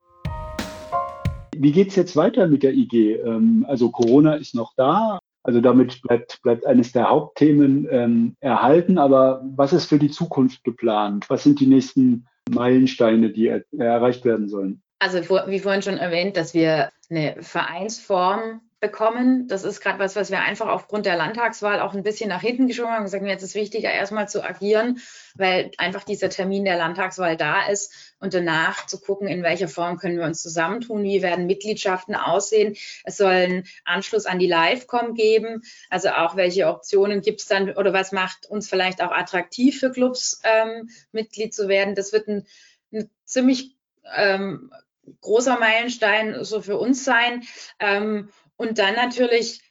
Wie 1.57 1.73
geht 1.73 1.89
es 1.89 1.97
jetzt 1.97 2.15
weiter 2.15 2.47
mit 2.47 2.63
der 2.63 2.75
IG? 2.75 3.15
Ähm, 3.15 3.67
also 3.69 3.91
Corona 3.91 4.35
ist 4.35 4.55
noch 4.55 4.75
da, 4.77 5.19
also 5.43 5.61
damit 5.61 6.03
bleibt, 6.03 6.41
bleibt 6.43 6.67
eines 6.67 6.93
der 6.93 7.09
Hauptthemen 7.09 7.89
ähm, 7.91 8.37
erhalten. 8.41 8.99
Aber 8.99 9.43
was 9.57 9.73
ist 9.73 9.87
für 9.87 9.99
die 9.99 10.11
Zukunft 10.11 10.65
geplant? 10.65 11.29
Was 11.31 11.45
sind 11.45 11.61
die 11.61 11.67
nächsten 11.67 12.27
Meilensteine, 12.51 13.31
die 13.31 13.49
er, 13.49 13.65
erreicht 13.79 14.25
werden 14.25 14.49
sollen? 14.49 14.83
Also 14.99 15.21
wie 15.21 15.61
vorhin 15.61 15.83
schon 15.83 15.97
erwähnt, 15.97 16.37
dass 16.37 16.55
wir 16.55 16.91
eine 17.09 17.37
Vereinsform 17.41 18.61
bekommen. 18.81 19.49
Das 19.49 19.65
ist 19.65 19.81
gerade 19.81 19.99
was, 19.99 20.15
was 20.15 20.31
wir 20.31 20.41
einfach 20.41 20.69
aufgrund 20.69 21.05
der 21.05 21.17
Landtagswahl 21.17 21.81
auch 21.81 21.95
ein 21.95 22.05
bisschen 22.05 22.29
nach 22.29 22.41
hinten 22.41 22.69
geschoben 22.69 22.93
haben. 22.93 23.05
Wir 23.05 23.09
sagen, 23.09 23.27
jetzt 23.27 23.43
ist 23.43 23.57
wichtiger, 23.57 23.91
erstmal 23.91 24.29
zu 24.29 24.45
agieren, 24.45 25.01
weil 25.35 25.73
einfach 25.79 26.05
dieser 26.05 26.29
Termin 26.31 26.65
der 26.65 26.77
Landtagswahl 26.77 27.37
da 27.37 27.67
ist 27.67 28.15
und 28.21 28.35
danach 28.35 28.87
zu 28.87 29.01
gucken, 29.01 29.27
in 29.27 29.43
welcher 29.43 29.67
Form 29.67 29.99
können 29.99 30.17
wir 30.17 30.25
uns 30.25 30.43
zusammentun, 30.43 31.03
wie 31.03 31.23
werden 31.23 31.47
Mitgliedschaften 31.47 32.15
aussehen. 32.15 32.77
Es 33.05 33.17
soll 33.17 33.33
einen 33.33 33.65
Anschluss 33.85 34.27
an 34.27 34.39
die 34.39 34.47
Livecom 34.47 35.15
geben, 35.15 35.63
also 35.91 36.11
auch 36.11 36.37
welche 36.37 36.69
Optionen 36.69 37.21
gibt 37.21 37.41
es 37.41 37.47
dann 37.47 37.71
oder 37.71 37.93
was 37.93 38.13
macht 38.13 38.47
uns 38.47 38.69
vielleicht 38.69 39.03
auch 39.03 39.11
attraktiv 39.11 39.81
für 39.81 39.91
Clubs, 39.91 40.41
ähm, 40.45 40.89
Mitglied 41.11 41.53
zu 41.53 41.67
werden. 41.67 41.97
Das 41.97 42.13
wird 42.13 42.29
ein, 42.29 42.47
ein 42.93 43.11
ziemlich 43.25 43.77
ähm, 44.15 44.73
großer 45.21 45.59
Meilenstein 45.59 46.45
so 46.45 46.61
für 46.61 46.79
uns 46.79 47.05
sein. 47.05 47.43
Ähm, 47.81 48.29
und 48.59 48.79
dann 48.79 48.95
natürlich 48.95 49.63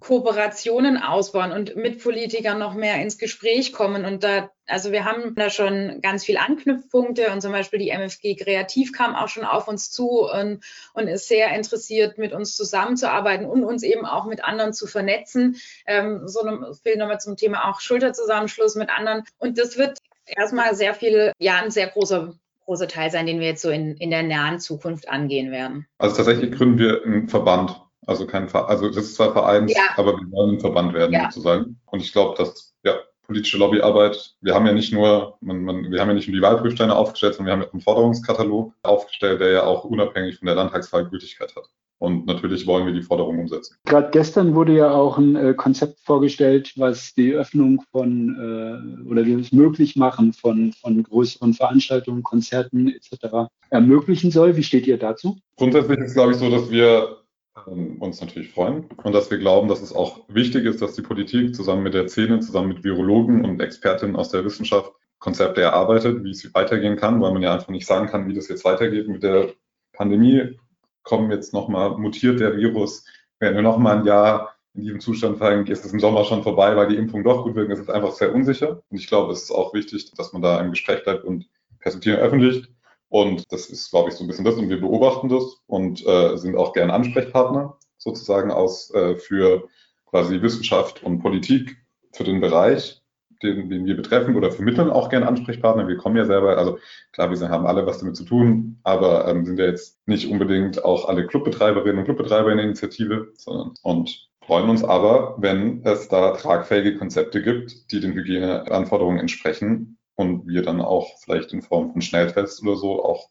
Kooperationen 0.00 0.96
ausbauen 0.96 1.52
und 1.52 1.76
mit 1.76 2.02
Politikern 2.02 2.58
noch 2.58 2.74
mehr 2.74 3.00
ins 3.02 3.18
Gespräch 3.18 3.72
kommen. 3.72 4.06
Und 4.06 4.24
da, 4.24 4.50
also 4.66 4.92
wir 4.92 5.04
haben 5.04 5.34
da 5.34 5.50
schon 5.50 6.00
ganz 6.00 6.24
viel 6.24 6.38
Anknüpfpunkte 6.38 7.30
und 7.30 7.42
zum 7.42 7.52
Beispiel 7.52 7.78
die 7.78 7.90
MFG 7.90 8.36
Kreativ 8.36 8.92
kam 8.92 9.14
auch 9.14 9.28
schon 9.28 9.44
auf 9.44 9.68
uns 9.68 9.90
zu 9.90 10.22
und, 10.22 10.64
und 10.94 11.06
ist 11.06 11.28
sehr 11.28 11.54
interessiert, 11.54 12.16
mit 12.16 12.32
uns 12.32 12.56
zusammenzuarbeiten 12.56 13.44
und 13.44 13.62
uns 13.62 13.82
eben 13.82 14.06
auch 14.06 14.24
mit 14.24 14.42
anderen 14.42 14.72
zu 14.72 14.86
vernetzen. 14.86 15.56
Ähm, 15.86 16.26
so 16.26 16.40
viel 16.82 16.96
nochmal 16.96 17.20
zum 17.20 17.36
Thema 17.36 17.68
auch 17.68 17.80
Schulterzusammenschluss 17.80 18.76
mit 18.76 18.88
anderen. 18.88 19.24
Und 19.38 19.58
das 19.58 19.76
wird 19.76 19.98
erstmal 20.24 20.74
sehr 20.74 20.94
viel, 20.94 21.32
ja, 21.38 21.60
ein 21.62 21.70
sehr 21.70 21.88
großer 21.88 22.34
großer 22.64 22.86
Teil 22.86 23.10
sein, 23.10 23.26
den 23.26 23.40
wir 23.40 23.48
jetzt 23.48 23.62
so 23.62 23.70
in, 23.70 23.96
in 23.96 24.10
der 24.10 24.22
nahen 24.22 24.60
Zukunft 24.60 25.08
angehen 25.08 25.50
werden. 25.50 25.88
Also 25.98 26.14
tatsächlich 26.14 26.52
gründen 26.52 26.78
wir 26.78 27.02
einen 27.04 27.28
Verband. 27.28 27.80
Also 28.06 28.26
kein 28.26 28.48
Ver 28.48 28.68
also 28.68 28.88
das 28.88 29.04
ist 29.04 29.14
zwar 29.16 29.32
Vereins, 29.32 29.74
ja. 29.74 29.82
aber 29.96 30.12
wir 30.18 30.30
wollen 30.32 30.56
ein 30.56 30.60
Verband 30.60 30.94
werden 30.94 31.12
ja. 31.12 31.24
sozusagen. 31.24 31.80
Und 31.86 32.00
ich 32.00 32.12
glaube, 32.12 32.36
dass 32.36 32.74
ja 32.82 32.94
politische 33.30 33.58
Lobbyarbeit, 33.58 34.34
wir 34.40 34.54
haben 34.54 34.66
ja 34.66 34.72
nicht 34.72 34.92
nur, 34.92 35.36
man, 35.40 35.62
man, 35.62 35.90
wir 35.90 36.00
haben 36.00 36.08
ja 36.08 36.14
nicht 36.14 36.28
nur 36.28 36.36
die 36.36 36.42
Wahlprüfsteine 36.42 36.96
aufgestellt, 36.96 37.34
sondern 37.34 37.46
wir 37.46 37.52
haben 37.52 37.66
ja 37.68 37.72
einen 37.72 37.80
Forderungskatalog 37.80 38.74
aufgestellt, 38.82 39.40
der 39.40 39.50
ja 39.50 39.62
auch 39.62 39.84
unabhängig 39.84 40.38
von 40.38 40.46
der 40.46 40.56
Landtagswahl 40.56 41.08
Gültigkeit 41.08 41.54
hat. 41.54 41.64
Und 42.00 42.26
natürlich 42.26 42.66
wollen 42.66 42.86
wir 42.86 42.94
die 42.94 43.02
Forderung 43.02 43.38
umsetzen. 43.40 43.76
Gerade 43.84 44.08
gestern 44.10 44.54
wurde 44.54 44.74
ja 44.74 44.90
auch 44.90 45.18
ein 45.18 45.36
äh, 45.36 45.52
Konzept 45.54 46.00
vorgestellt, 46.00 46.72
was 46.76 47.12
die 47.14 47.34
Öffnung 47.34 47.82
von 47.92 49.04
äh, 49.06 49.08
oder 49.08 49.22
das 49.22 49.52
Möglichmachen 49.52 50.32
von, 50.32 50.72
von 50.72 51.02
größeren 51.02 51.52
Veranstaltungen, 51.52 52.22
Konzerten 52.22 52.88
etc. 52.88 53.50
ermöglichen 53.68 54.30
soll. 54.30 54.56
Wie 54.56 54.62
steht 54.62 54.86
ihr 54.86 54.96
dazu? 54.96 55.36
Grundsätzlich 55.58 55.98
ist 55.98 56.08
es, 56.08 56.14
glaube 56.14 56.32
ich, 56.32 56.38
so, 56.38 56.50
dass 56.50 56.70
wir 56.70 57.19
uns 57.66 58.20
natürlich 58.20 58.50
freuen 58.50 58.86
und 59.02 59.12
dass 59.12 59.30
wir 59.30 59.38
glauben, 59.38 59.68
dass 59.68 59.82
es 59.82 59.94
auch 59.94 60.20
wichtig 60.28 60.64
ist, 60.64 60.82
dass 60.82 60.94
die 60.94 61.02
Politik 61.02 61.54
zusammen 61.54 61.82
mit 61.82 61.94
der 61.94 62.08
Szene, 62.08 62.40
zusammen 62.40 62.68
mit 62.68 62.84
Virologen 62.84 63.44
und 63.44 63.60
Expertinnen 63.60 64.16
aus 64.16 64.30
der 64.30 64.44
Wissenschaft 64.44 64.92
Konzepte 65.18 65.60
erarbeitet, 65.60 66.24
wie 66.24 66.30
es 66.30 66.54
weitergehen 66.54 66.96
kann, 66.96 67.20
weil 67.20 67.32
man 67.32 67.42
ja 67.42 67.52
einfach 67.52 67.68
nicht 67.68 67.86
sagen 67.86 68.06
kann, 68.06 68.26
wie 68.26 68.34
das 68.34 68.48
jetzt 68.48 68.64
weitergeht 68.64 69.06
mit 69.06 69.22
der 69.22 69.52
Pandemie 69.92 70.58
kommen 71.02 71.30
jetzt 71.30 71.52
nochmal, 71.52 71.96
mutiert 71.98 72.40
der 72.40 72.56
Virus, 72.56 73.04
werden 73.38 73.56
wir 73.56 73.62
nochmal 73.62 73.98
ein 73.98 74.06
Jahr 74.06 74.54
in 74.74 74.82
diesem 74.82 75.00
Zustand 75.00 75.38
fallen, 75.38 75.66
ist 75.66 75.84
es 75.84 75.92
im 75.92 76.00
Sommer 76.00 76.24
schon 76.24 76.42
vorbei, 76.42 76.76
weil 76.76 76.88
die 76.88 76.96
Impfung 76.96 77.24
doch 77.24 77.44
gut 77.44 77.54
wirken, 77.54 77.72
es 77.72 77.80
ist 77.80 77.90
einfach 77.90 78.12
sehr 78.12 78.34
unsicher. 78.34 78.82
Und 78.88 78.98
ich 78.98 79.08
glaube, 79.08 79.32
es 79.32 79.42
ist 79.42 79.50
auch 79.50 79.74
wichtig, 79.74 80.12
dass 80.14 80.32
man 80.32 80.42
da 80.42 80.60
im 80.60 80.70
Gespräch 80.70 81.02
bleibt 81.02 81.24
und 81.24 81.48
Perspektiven 81.80 82.18
öffentlich. 82.18 82.68
Und 83.10 83.52
das 83.52 83.66
ist, 83.66 83.90
glaube 83.90 84.08
ich, 84.08 84.14
so 84.14 84.24
ein 84.24 84.28
bisschen 84.28 84.44
das. 84.44 84.54
Und 84.54 84.70
wir 84.70 84.80
beobachten 84.80 85.28
das 85.28 85.58
und 85.66 86.06
äh, 86.06 86.36
sind 86.36 86.56
auch 86.56 86.72
gerne 86.72 86.94
Ansprechpartner 86.94 87.76
sozusagen 87.98 88.50
aus 88.50 88.90
äh, 88.94 89.16
für 89.16 89.68
quasi 90.06 90.40
Wissenschaft 90.40 91.02
und 91.02 91.20
Politik 91.20 91.76
für 92.12 92.24
den 92.24 92.40
Bereich 92.40 93.00
den, 93.42 93.70
den 93.70 93.86
wir 93.86 93.96
betreffen 93.96 94.36
oder 94.36 94.50
vermitteln 94.50 94.90
auch 94.90 95.08
gerne 95.08 95.26
Ansprechpartner. 95.26 95.88
Wir 95.88 95.96
kommen 95.96 96.16
ja 96.16 96.24
selber, 96.24 96.58
also 96.58 96.78
klar, 97.12 97.30
wir 97.30 97.48
haben 97.48 97.66
alle 97.66 97.86
was 97.86 97.98
damit 97.98 98.16
zu 98.16 98.24
tun, 98.24 98.78
aber 98.82 99.26
ähm, 99.28 99.44
sind 99.44 99.58
ja 99.58 99.66
jetzt 99.66 99.98
nicht 100.06 100.30
unbedingt 100.30 100.84
auch 100.84 101.08
alle 101.08 101.26
Clubbetreiberinnen 101.26 101.98
und 101.98 102.04
Clubbetreiber 102.04 102.50
in 102.50 102.58
der 102.58 102.66
Initiative, 102.66 103.32
sondern 103.34 103.74
und 103.82 104.28
freuen 104.44 104.68
uns 104.68 104.84
aber, 104.84 105.36
wenn 105.38 105.82
es 105.84 106.08
da 106.08 106.32
tragfähige 106.32 106.98
Konzepte 106.98 107.42
gibt, 107.42 107.90
die 107.92 108.00
den 108.00 108.12
Hygieneanforderungen 108.12 109.18
entsprechen 109.18 109.98
und 110.20 110.46
wir 110.46 110.62
dann 110.62 110.80
auch 110.80 111.18
vielleicht 111.18 111.52
in 111.52 111.62
Form 111.62 111.92
von 111.92 112.02
Schnelltests 112.02 112.62
oder 112.62 112.76
so 112.76 113.02
auch 113.04 113.30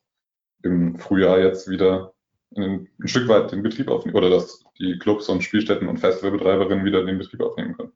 im 0.64 0.98
Frühjahr 0.98 1.40
jetzt 1.40 1.70
wieder 1.70 2.14
ein, 2.56 2.88
ein 3.00 3.08
Stück 3.08 3.28
weit 3.28 3.52
den 3.52 3.64
Betrieb 3.64 3.88
aufnehmen 3.90 4.18
oder 4.18 4.30
dass 4.30 4.64
die 4.80 4.98
Clubs 4.98 5.30
und 5.30 5.44
Spielstätten 5.44 5.88
und 5.88 5.98
Festivalbetreiberinnen 5.98 6.84
wieder 6.84 7.06
den 7.06 7.18
Betrieb 7.18 7.42
aufnehmen 7.42 7.76
können. 7.76 7.92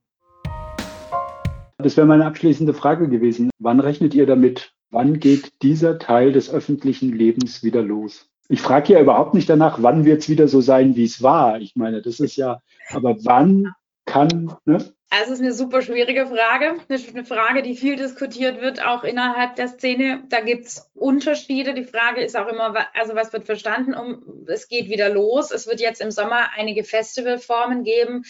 Das 1.78 1.98
wäre 1.98 2.08
meine 2.08 2.26
abschließende 2.26 2.74
Frage 2.74 3.10
gewesen. 3.10 3.50
Wann 3.60 3.80
rechnet 3.80 4.14
ihr 4.14 4.26
damit? 4.26 4.72
Wann 4.92 5.20
geht 5.20 5.62
dieser 5.64 5.98
Teil 5.98 6.32
des 6.32 6.54
öffentlichen 6.54 7.12
Lebens 7.12 7.64
wieder 7.64 7.82
los? 7.82 8.30
Ich 8.48 8.62
frage 8.62 8.94
ja 8.94 9.02
überhaupt 9.02 9.34
nicht 9.34 9.50
danach, 9.50 9.82
wann 9.82 10.06
wird 10.06 10.22
es 10.22 10.30
wieder 10.30 10.48
so 10.48 10.62
sein, 10.62 10.96
wie 10.96 11.06
es 11.06 11.24
war. 11.24 11.60
Ich 11.60 11.76
meine, 11.76 12.02
das 12.02 12.20
ist 12.20 12.36
ja, 12.36 12.60
aber 12.92 13.16
wann 13.26 13.74
kann, 14.06 14.54
ne? 14.66 14.94
Also 15.16 15.34
es 15.34 15.40
ist 15.40 15.46
eine 15.46 15.54
super 15.54 15.84
schwierige 15.84 16.26
Frage, 16.26 16.80
eine 16.90 17.24
Frage, 17.24 17.62
die 17.62 17.76
viel 17.76 17.98
diskutiert 17.98 18.62
wird, 18.62 18.84
auch 18.84 19.04
innerhalb 19.04 19.56
der 19.58 19.68
Szene. 19.68 20.24
Da 20.30 20.40
gibt 20.40 20.66
es 20.66 20.90
Unterschiede. 20.96 21.76
Die 21.76 21.84
Frage 21.84 22.24
ist 22.24 22.36
auch 22.36 22.48
immer, 22.48 22.74
also 22.96 23.14
was 23.14 23.32
wird 23.32 23.46
verstanden, 23.46 23.94
um 23.94 24.44
es 24.48 24.68
geht 24.68 24.90
wieder 24.90 25.10
los. 25.10 25.52
Es 25.52 25.68
wird 25.68 25.80
jetzt 25.80 26.02
im 26.02 26.10
Sommer 26.10 26.50
einige 26.58 26.84
Festivalformen 26.84 27.84
geben. 27.84 28.24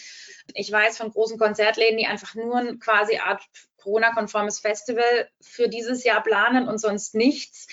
Ich 0.52 0.70
weiß 0.70 0.98
von 0.98 1.10
großen 1.10 1.38
Konzertläden, 1.38 1.96
die 1.96 2.06
einfach 2.06 2.34
nur 2.34 2.78
quasi 2.80 3.16
Art 3.16 3.40
Corona-konformes 3.84 4.58
Festival 4.58 5.28
für 5.40 5.68
dieses 5.68 6.02
Jahr 6.04 6.22
planen 6.22 6.68
und 6.68 6.78
sonst 6.78 7.14
nichts. 7.14 7.68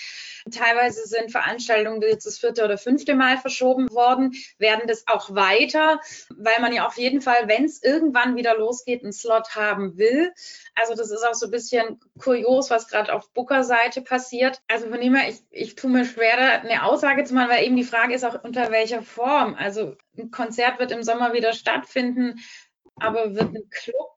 Teilweise 0.50 1.06
sind 1.06 1.30
Veranstaltungen 1.30 2.02
jetzt 2.02 2.26
das 2.26 2.38
vierte 2.38 2.64
oder 2.64 2.76
fünfte 2.76 3.14
Mal 3.14 3.38
verschoben 3.38 3.88
worden, 3.90 4.32
werden 4.58 4.82
das 4.86 5.04
auch 5.06 5.34
weiter, 5.34 6.00
weil 6.36 6.60
man 6.60 6.72
ja 6.72 6.86
auf 6.86 6.98
jeden 6.98 7.20
Fall, 7.20 7.46
wenn 7.46 7.64
es 7.64 7.82
irgendwann 7.82 8.36
wieder 8.36 8.56
losgeht, 8.56 9.02
einen 9.02 9.12
Slot 9.12 9.54
haben 9.54 9.96
will. 9.98 10.32
Also 10.74 10.94
das 10.94 11.10
ist 11.10 11.24
auch 11.24 11.34
so 11.34 11.46
ein 11.46 11.52
bisschen 11.52 12.00
kurios, 12.18 12.70
was 12.70 12.88
gerade 12.88 13.14
auf 13.14 13.32
Booker-Seite 13.32 14.02
passiert. 14.02 14.60
Also 14.68 14.88
von 14.88 15.00
dem 15.00 15.14
her, 15.14 15.28
ich, 15.28 15.38
ich 15.50 15.74
tue 15.76 15.90
mir 15.90 16.04
schwer, 16.04 16.36
da 16.36 16.48
eine 16.60 16.84
Aussage 16.84 17.24
zu 17.24 17.34
machen, 17.34 17.50
weil 17.50 17.64
eben 17.64 17.76
die 17.76 17.84
Frage 17.84 18.14
ist 18.14 18.24
auch, 18.24 18.42
unter 18.42 18.70
welcher 18.72 19.02
Form. 19.02 19.54
Also 19.54 19.96
ein 20.18 20.30
Konzert 20.32 20.80
wird 20.80 20.90
im 20.90 21.04
Sommer 21.04 21.32
wieder 21.34 21.52
stattfinden, 21.52 22.40
aber 22.96 23.34
wird 23.34 23.54
ein 23.54 23.70
Club 23.70 24.16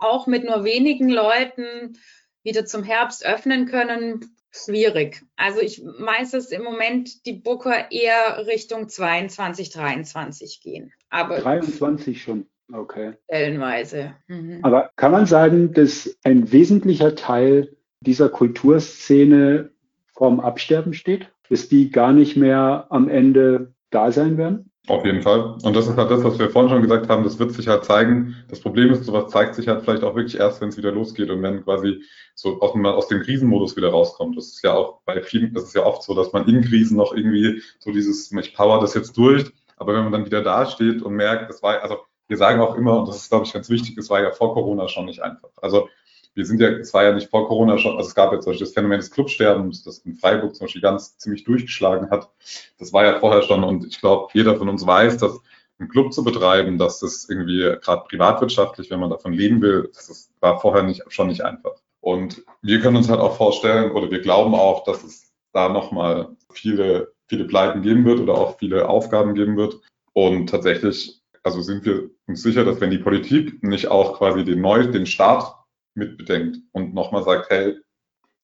auch 0.00 0.26
mit 0.26 0.44
nur 0.44 0.64
wenigen 0.64 1.08
Leuten 1.08 1.98
wieder 2.42 2.64
zum 2.64 2.82
Herbst 2.82 3.26
öffnen 3.26 3.66
können, 3.66 4.20
schwierig. 4.50 5.22
Also 5.36 5.60
ich 5.60 5.82
weiß, 5.82 6.32
dass 6.32 6.50
im 6.50 6.62
Moment 6.62 7.26
die 7.26 7.34
Booker 7.34 7.90
eher 7.90 8.46
Richtung 8.46 8.88
22, 8.88 9.70
23 9.70 10.60
gehen. 10.62 10.92
Aber 11.10 11.38
23 11.38 12.22
schon. 12.22 12.46
Okay. 12.72 13.14
Stellenweise. 13.24 14.14
Mhm. 14.26 14.60
Aber 14.62 14.90
kann 14.96 15.12
man 15.12 15.26
sagen, 15.26 15.72
dass 15.72 16.18
ein 16.22 16.52
wesentlicher 16.52 17.14
Teil 17.14 17.76
dieser 18.00 18.28
Kulturszene 18.28 19.70
vorm 20.12 20.40
Absterben 20.40 20.92
steht? 20.92 21.30
Dass 21.48 21.68
die 21.68 21.90
gar 21.90 22.12
nicht 22.12 22.36
mehr 22.36 22.86
am 22.90 23.08
Ende 23.08 23.72
da 23.90 24.12
sein 24.12 24.36
werden? 24.36 24.67
Auf 24.86 25.04
jeden 25.04 25.20
Fall. 25.20 25.58
Und 25.62 25.76
das 25.76 25.86
ist 25.86 25.98
halt 25.98 26.10
das, 26.10 26.24
was 26.24 26.38
wir 26.38 26.48
vorhin 26.48 26.70
schon 26.70 26.80
gesagt 26.80 27.10
haben, 27.10 27.22
das 27.22 27.38
wird 27.38 27.52
sich 27.52 27.68
halt 27.68 27.84
zeigen. 27.84 28.36
Das 28.48 28.60
Problem 28.60 28.90
ist, 28.90 29.04
sowas 29.04 29.30
zeigt 29.30 29.54
sich 29.54 29.68
halt 29.68 29.82
vielleicht 29.82 30.02
auch 30.02 30.14
wirklich 30.14 30.38
erst, 30.38 30.62
wenn 30.62 30.70
es 30.70 30.78
wieder 30.78 30.92
losgeht 30.92 31.28
und 31.28 31.42
wenn 31.42 31.62
quasi 31.62 32.02
so 32.34 32.60
aus 32.60 32.72
dem, 32.72 32.86
aus 32.86 33.08
dem 33.08 33.20
Krisenmodus 33.20 33.76
wieder 33.76 33.90
rauskommt. 33.90 34.36
Das 34.38 34.46
ist 34.46 34.62
ja 34.62 34.72
auch 34.74 35.00
bei 35.04 35.20
vielen, 35.20 35.52
das 35.52 35.64
ist 35.64 35.74
ja 35.74 35.84
oft 35.84 36.02
so, 36.02 36.14
dass 36.14 36.32
man 36.32 36.48
in 36.48 36.62
Krisen 36.62 36.96
noch 36.96 37.12
irgendwie 37.12 37.62
so 37.80 37.92
dieses, 37.92 38.32
ich 38.32 38.54
power 38.54 38.80
das 38.80 38.94
jetzt 38.94 39.16
durch. 39.18 39.44
Aber 39.76 39.94
wenn 39.94 40.04
man 40.04 40.12
dann 40.12 40.26
wieder 40.26 40.42
dasteht 40.42 41.02
und 41.02 41.14
merkt, 41.14 41.50
das 41.50 41.62
war, 41.62 41.82
also 41.82 41.98
wir 42.26 42.36
sagen 42.36 42.60
auch 42.60 42.74
immer, 42.74 42.98
und 43.00 43.08
das 43.08 43.16
ist, 43.16 43.28
glaube 43.28 43.44
ich, 43.44 43.52
ganz 43.52 43.68
wichtig, 43.68 43.96
es 43.98 44.08
war 44.08 44.22
ja 44.22 44.30
vor 44.30 44.54
Corona 44.54 44.88
schon 44.88 45.04
nicht 45.04 45.20
einfach. 45.20 45.50
Also 45.56 45.88
wir 46.38 46.46
sind 46.46 46.60
ja, 46.60 46.68
es 46.68 46.94
war 46.94 47.02
ja 47.02 47.12
nicht 47.12 47.30
vor 47.30 47.48
Corona 47.48 47.78
schon, 47.78 47.96
also 47.96 48.08
es 48.08 48.14
gab 48.14 48.32
ja 48.32 48.38
zum 48.38 48.52
Beispiel 48.52 48.64
das 48.64 48.72
Phänomen 48.72 49.00
des 49.00 49.10
Clubsterbens, 49.10 49.82
das 49.82 49.98
in 49.98 50.14
Freiburg 50.14 50.54
zum 50.54 50.66
Beispiel 50.66 50.80
ganz 50.80 51.18
ziemlich 51.18 51.42
durchgeschlagen 51.42 52.12
hat. 52.12 52.30
Das 52.78 52.92
war 52.92 53.04
ja 53.04 53.18
vorher 53.18 53.42
schon 53.42 53.64
und 53.64 53.84
ich 53.84 54.00
glaube, 54.00 54.28
jeder 54.34 54.54
von 54.54 54.68
uns 54.68 54.86
weiß, 54.86 55.16
dass 55.16 55.40
einen 55.80 55.88
Club 55.88 56.12
zu 56.12 56.22
betreiben, 56.22 56.78
dass 56.78 57.00
das 57.00 57.28
irgendwie 57.28 57.74
gerade 57.82 58.04
privatwirtschaftlich, 58.08 58.88
wenn 58.88 59.00
man 59.00 59.10
davon 59.10 59.32
leben 59.32 59.60
will, 59.60 59.90
das 59.92 60.08
ist, 60.10 60.30
war 60.38 60.60
vorher 60.60 60.84
nicht, 60.84 61.02
schon 61.08 61.26
nicht 61.26 61.40
einfach. 61.40 61.72
Und 62.00 62.44
wir 62.62 62.80
können 62.80 62.96
uns 62.96 63.08
halt 63.08 63.18
auch 63.18 63.36
vorstellen 63.36 63.90
oder 63.90 64.08
wir 64.08 64.20
glauben 64.20 64.54
auch, 64.54 64.84
dass 64.84 65.02
es 65.02 65.32
da 65.52 65.68
nochmal 65.68 66.36
viele, 66.52 67.14
viele 67.26 67.46
Pleiten 67.46 67.82
geben 67.82 68.04
wird 68.04 68.20
oder 68.20 68.34
auch 68.34 68.58
viele 68.60 68.88
Aufgaben 68.88 69.34
geben 69.34 69.56
wird. 69.56 69.80
Und 70.12 70.50
tatsächlich, 70.50 71.20
also 71.42 71.62
sind 71.62 71.84
wir 71.84 72.10
uns 72.28 72.44
sicher, 72.44 72.64
dass 72.64 72.80
wenn 72.80 72.92
die 72.92 72.98
Politik 72.98 73.60
nicht 73.64 73.88
auch 73.88 74.18
quasi 74.18 74.44
den 74.44 74.60
neu, 74.60 74.86
den 74.86 75.06
Start 75.06 75.57
mit 75.94 76.18
bedenkt 76.18 76.58
und 76.72 76.94
nochmal 76.94 77.24
sagt, 77.24 77.50
hey, 77.50 77.76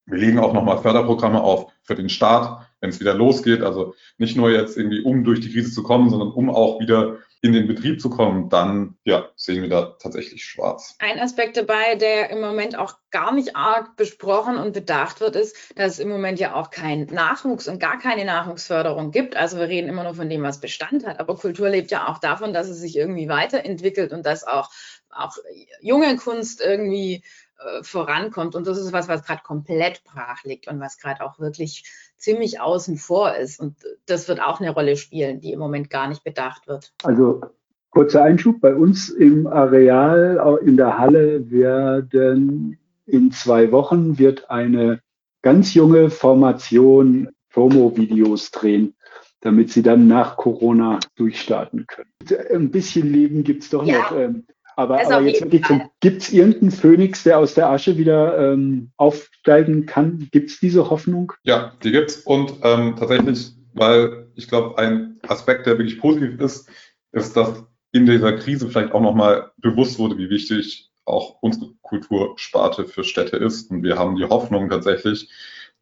wir 0.07 0.19
legen 0.19 0.39
auch 0.39 0.53
nochmal 0.53 0.79
Förderprogramme 0.79 1.43
auf 1.43 1.73
für 1.83 1.95
den 1.95 2.09
Start, 2.09 2.67
wenn 2.81 2.91
es 2.91 3.01
wieder 3.01 3.15
losgeht. 3.15 3.63
Also 3.63 3.95
nicht 4.19 4.37
nur 4.37 4.51
jetzt 4.51 4.77
irgendwie, 4.77 5.01
um 5.01 5.25
durch 5.25 5.41
die 5.41 5.53
Krise 5.53 5.73
zu 5.73 5.83
kommen, 5.83 6.11
sondern 6.11 6.31
um 6.31 6.51
auch 6.51 6.81
wieder 6.81 7.19
in 7.45 7.53
den 7.53 7.67
Betrieb 7.67 8.01
zu 8.01 8.09
kommen, 8.09 8.49
dann 8.49 8.97
ja, 9.05 9.29
sehen 9.37 9.61
wir 9.61 9.69
da 9.69 9.97
tatsächlich 10.01 10.43
schwarz. 10.43 10.97
Ein 10.99 11.19
Aspekt 11.19 11.59
dabei, 11.59 11.95
der 11.95 12.31
im 12.31 12.41
Moment 12.41 12.79
auch 12.79 12.95
gar 13.11 13.35
nicht 13.35 13.55
arg 13.55 13.97
besprochen 13.97 14.57
und 14.57 14.73
bedacht 14.73 15.21
wird, 15.21 15.37
ist, 15.37 15.55
dass 15.77 15.93
es 15.93 15.99
im 15.99 16.09
Moment 16.09 16.41
ja 16.41 16.55
auch 16.55 16.71
keinen 16.71 17.05
Nachwuchs 17.13 17.69
und 17.69 17.81
gar 17.81 17.99
keine 17.99 18.25
Nachwuchsförderung 18.25 19.11
gibt. 19.11 19.37
Also 19.37 19.59
wir 19.59 19.69
reden 19.69 19.91
immer 19.91 20.05
nur 20.05 20.15
von 20.15 20.31
dem, 20.31 20.43
was 20.43 20.59
Bestand 20.59 21.07
hat. 21.07 21.21
Aber 21.21 21.37
Kultur 21.37 21.69
lebt 21.69 21.91
ja 21.91 22.09
auch 22.09 22.19
davon, 22.19 22.55
dass 22.55 22.69
es 22.69 22.81
sich 22.81 22.97
irgendwie 22.97 23.29
weiterentwickelt 23.29 24.15
und 24.15 24.25
dass 24.25 24.47
auch, 24.47 24.71
auch 25.17 25.37
junge 25.81 26.17
Kunst 26.17 26.61
irgendwie 26.61 27.23
äh, 27.59 27.83
vorankommt. 27.83 28.55
Und 28.55 28.67
das 28.67 28.79
ist 28.79 28.93
was, 28.93 29.09
was 29.09 29.25
gerade 29.25 29.43
komplett 29.43 30.03
brach 30.05 30.45
liegt 30.45 30.69
und 30.69 30.81
was 30.81 30.99
gerade 30.99 31.25
auch 31.25 31.39
wirklich 31.39 31.85
ziemlich 32.17 32.61
außen 32.61 32.97
vor 32.97 33.35
ist. 33.35 33.61
Und 33.61 33.77
das 34.07 34.29
wird 34.29 34.41
auch 34.41 34.61
eine 34.61 34.71
Rolle 34.71 34.97
spielen, 34.97 35.41
die 35.41 35.53
im 35.53 35.59
Moment 35.59 35.91
gar 35.91 36.09
nicht 36.09 36.25
bedacht 36.25 36.67
wird. 36.67 36.93
Also 37.03 37.43
kurzer 37.91 38.23
Einschub. 38.23 38.61
Bei 38.61 38.75
uns 38.75 39.09
im 39.09 39.47
Areal, 39.47 40.59
in 40.65 40.77
der 40.77 40.99
Halle 40.99 41.51
werden 41.51 42.79
in 43.07 43.31
zwei 43.33 43.71
Wochen 43.73 44.19
wird 44.19 44.51
eine 44.51 45.01
ganz 45.43 45.75
junge 45.75 46.11
Formation 46.11 47.29
Promo-Videos 47.51 48.51
drehen, 48.51 48.95
damit 49.41 49.71
sie 49.71 49.83
dann 49.83 50.09
nach 50.09 50.37
Corona 50.37 50.99
durchstarten 51.17 51.87
können. 51.87 52.11
Ein 52.51 52.71
bisschen 52.71 53.13
Leben 53.13 53.45
gibt 53.45 53.63
es 53.63 53.71
doch 53.71 53.85
ja. 53.85 53.99
noch. 53.99 54.17
Ähm, 54.17 54.47
aber, 54.77 55.05
aber 55.05 55.21
jetzt 55.23 55.41
wirklich, 55.43 55.81
gibt 56.01 56.23
es 56.23 56.33
irgendeinen 56.33 56.71
Phönix, 56.71 57.23
der 57.23 57.39
aus 57.39 57.55
der 57.55 57.71
Asche 57.71 57.97
wieder 57.97 58.53
ähm, 58.53 58.91
aufsteigen 58.97 59.87
kann? 59.87 60.29
Gibt 60.33 60.51
es 60.51 60.61
diese 60.61 60.91
Hoffnung? 60.91 61.33
Ja, 61.45 61.73
die 61.83 61.93
gibt 61.93 62.11
es. 62.11 62.17
Und 62.19 62.55
ähm, 62.63 62.97
tatsächlich, 62.97 63.53
weil 63.75 64.29
ich 64.35 64.49
glaube, 64.49 64.79
ein 64.79 65.19
Aspekt, 65.29 65.67
der 65.67 65.79
wirklich 65.79 66.01
positiv 66.01 66.41
ist, 66.41 66.69
ist, 67.13 67.37
dass 67.37 67.65
in 67.93 68.07
dieser 68.07 68.33
Krise 68.33 68.69
vielleicht 68.69 68.93
auch 68.93 69.01
nochmal 69.01 69.53
bewusst 69.59 69.99
wurde, 69.99 70.19
wie 70.19 70.31
wichtig 70.31 70.91
auch 71.05 71.37
unsere 71.41 71.73
Kultursparte 71.83 72.87
für 72.87 73.05
Städte 73.05 73.37
ist. 73.37 73.71
Und 73.71 73.83
wir 73.83 73.99
haben 73.99 74.17
die 74.17 74.25
Hoffnung 74.25 74.69
tatsächlich, 74.69 75.31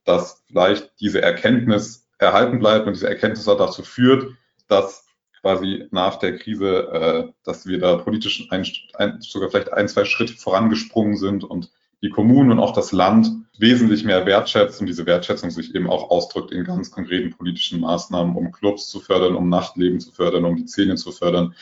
dass 0.04 0.42
vielleicht 0.46 0.92
diese 1.00 1.22
Erkenntnis 1.22 2.08
erhalten 2.18 2.58
bleibt 2.58 2.86
und 2.86 2.94
diese 2.94 3.08
Erkenntnis 3.08 3.48
auch 3.48 3.56
dazu 3.56 3.82
führt, 3.82 4.34
dass 4.68 5.06
quasi 5.42 5.86
nach 5.90 6.16
der 6.16 6.38
Krise, 6.38 6.88
äh, 6.92 7.32
dass 7.44 7.66
wir 7.66 7.78
da 7.78 7.96
politisch 7.96 8.46
ein, 8.50 8.64
ein, 8.94 9.20
sogar 9.20 9.50
vielleicht 9.50 9.72
ein, 9.72 9.88
zwei 9.88 10.04
Schritte 10.04 10.34
vorangesprungen 10.34 11.16
sind 11.16 11.44
und 11.44 11.70
die 12.02 12.10
Kommunen 12.10 12.52
und 12.52 12.58
auch 12.58 12.72
das 12.72 12.92
Land 12.92 13.28
wesentlich 13.58 14.04
mehr 14.04 14.24
wertschätzt 14.26 14.80
und 14.80 14.86
diese 14.86 15.06
Wertschätzung 15.06 15.50
sich 15.50 15.74
eben 15.74 15.88
auch 15.88 16.10
ausdrückt 16.10 16.50
in 16.50 16.64
ganz 16.64 16.90
konkreten 16.90 17.30
politischen 17.30 17.80
Maßnahmen, 17.80 18.34
um 18.34 18.50
Clubs 18.50 18.88
zu 18.88 19.00
fördern, 19.00 19.36
um 19.36 19.48
Nachtleben 19.48 20.00
zu 20.00 20.10
fördern, 20.10 20.44
um 20.44 20.56
die 20.56 20.66
Szene 20.66 20.96
zu 20.96 21.12
fördern 21.12 21.54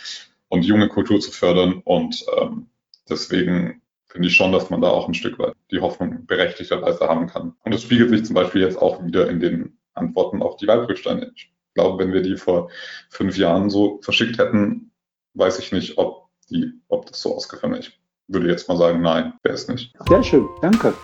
und 0.49 0.65
junge 0.65 0.89
Kultur 0.89 1.21
zu 1.21 1.31
fördern. 1.31 1.83
Und 1.85 2.25
ähm, 2.41 2.67
deswegen 3.09 3.83
finde 4.07 4.29
ich 4.29 4.37
schon, 4.37 4.53
dass 4.53 4.71
man 4.71 4.81
da 4.81 4.89
auch 4.89 5.09
ein 5.09 5.15
Stück 5.15 5.39
weit 5.39 5.55
die 5.71 5.81
Hoffnung 5.81 6.27
berechtigterweise 6.27 7.07
haben 7.07 7.27
kann. 7.27 7.55
Und 7.63 7.75
das 7.75 7.83
spiegelt 7.83 8.11
sich 8.11 8.25
zum 8.25 8.35
Beispiel 8.35 8.63
jetzt 8.63 8.81
auch 8.81 9.05
wieder 9.05 9.29
in 9.29 9.41
den 9.41 9.79
Antworten 9.95 10.43
auf 10.43 10.57
die 10.57 10.67
Wahlprüfsteine. 10.67 11.33
Ich 11.71 11.75
glaube, 11.75 12.03
wenn 12.03 12.13
wir 12.13 12.23
die 12.23 12.37
vor 12.37 12.71
fünf 13.09 13.37
Jahren 13.37 13.71
so 13.71 14.01
verschickt 14.03 14.39
hätten, 14.39 14.93
weiß 15.35 15.59
ich 15.59 15.73
nicht, 15.73 15.99
ob, 15.99 16.29
die, 16.51 16.73
ob 16.89 17.07
das 17.07 17.23
so 17.23 17.35
ausgefallen 17.37 17.75
ist 17.75 17.93
würde 18.31 18.49
jetzt 18.49 18.69
mal 18.69 18.77
sagen, 18.77 19.03
nein, 19.03 19.35
wäre 19.43 19.55
es 19.55 19.69
nicht. 19.69 19.93
Sehr 20.09 20.23
schön, 20.23 20.49
danke. 20.63 20.95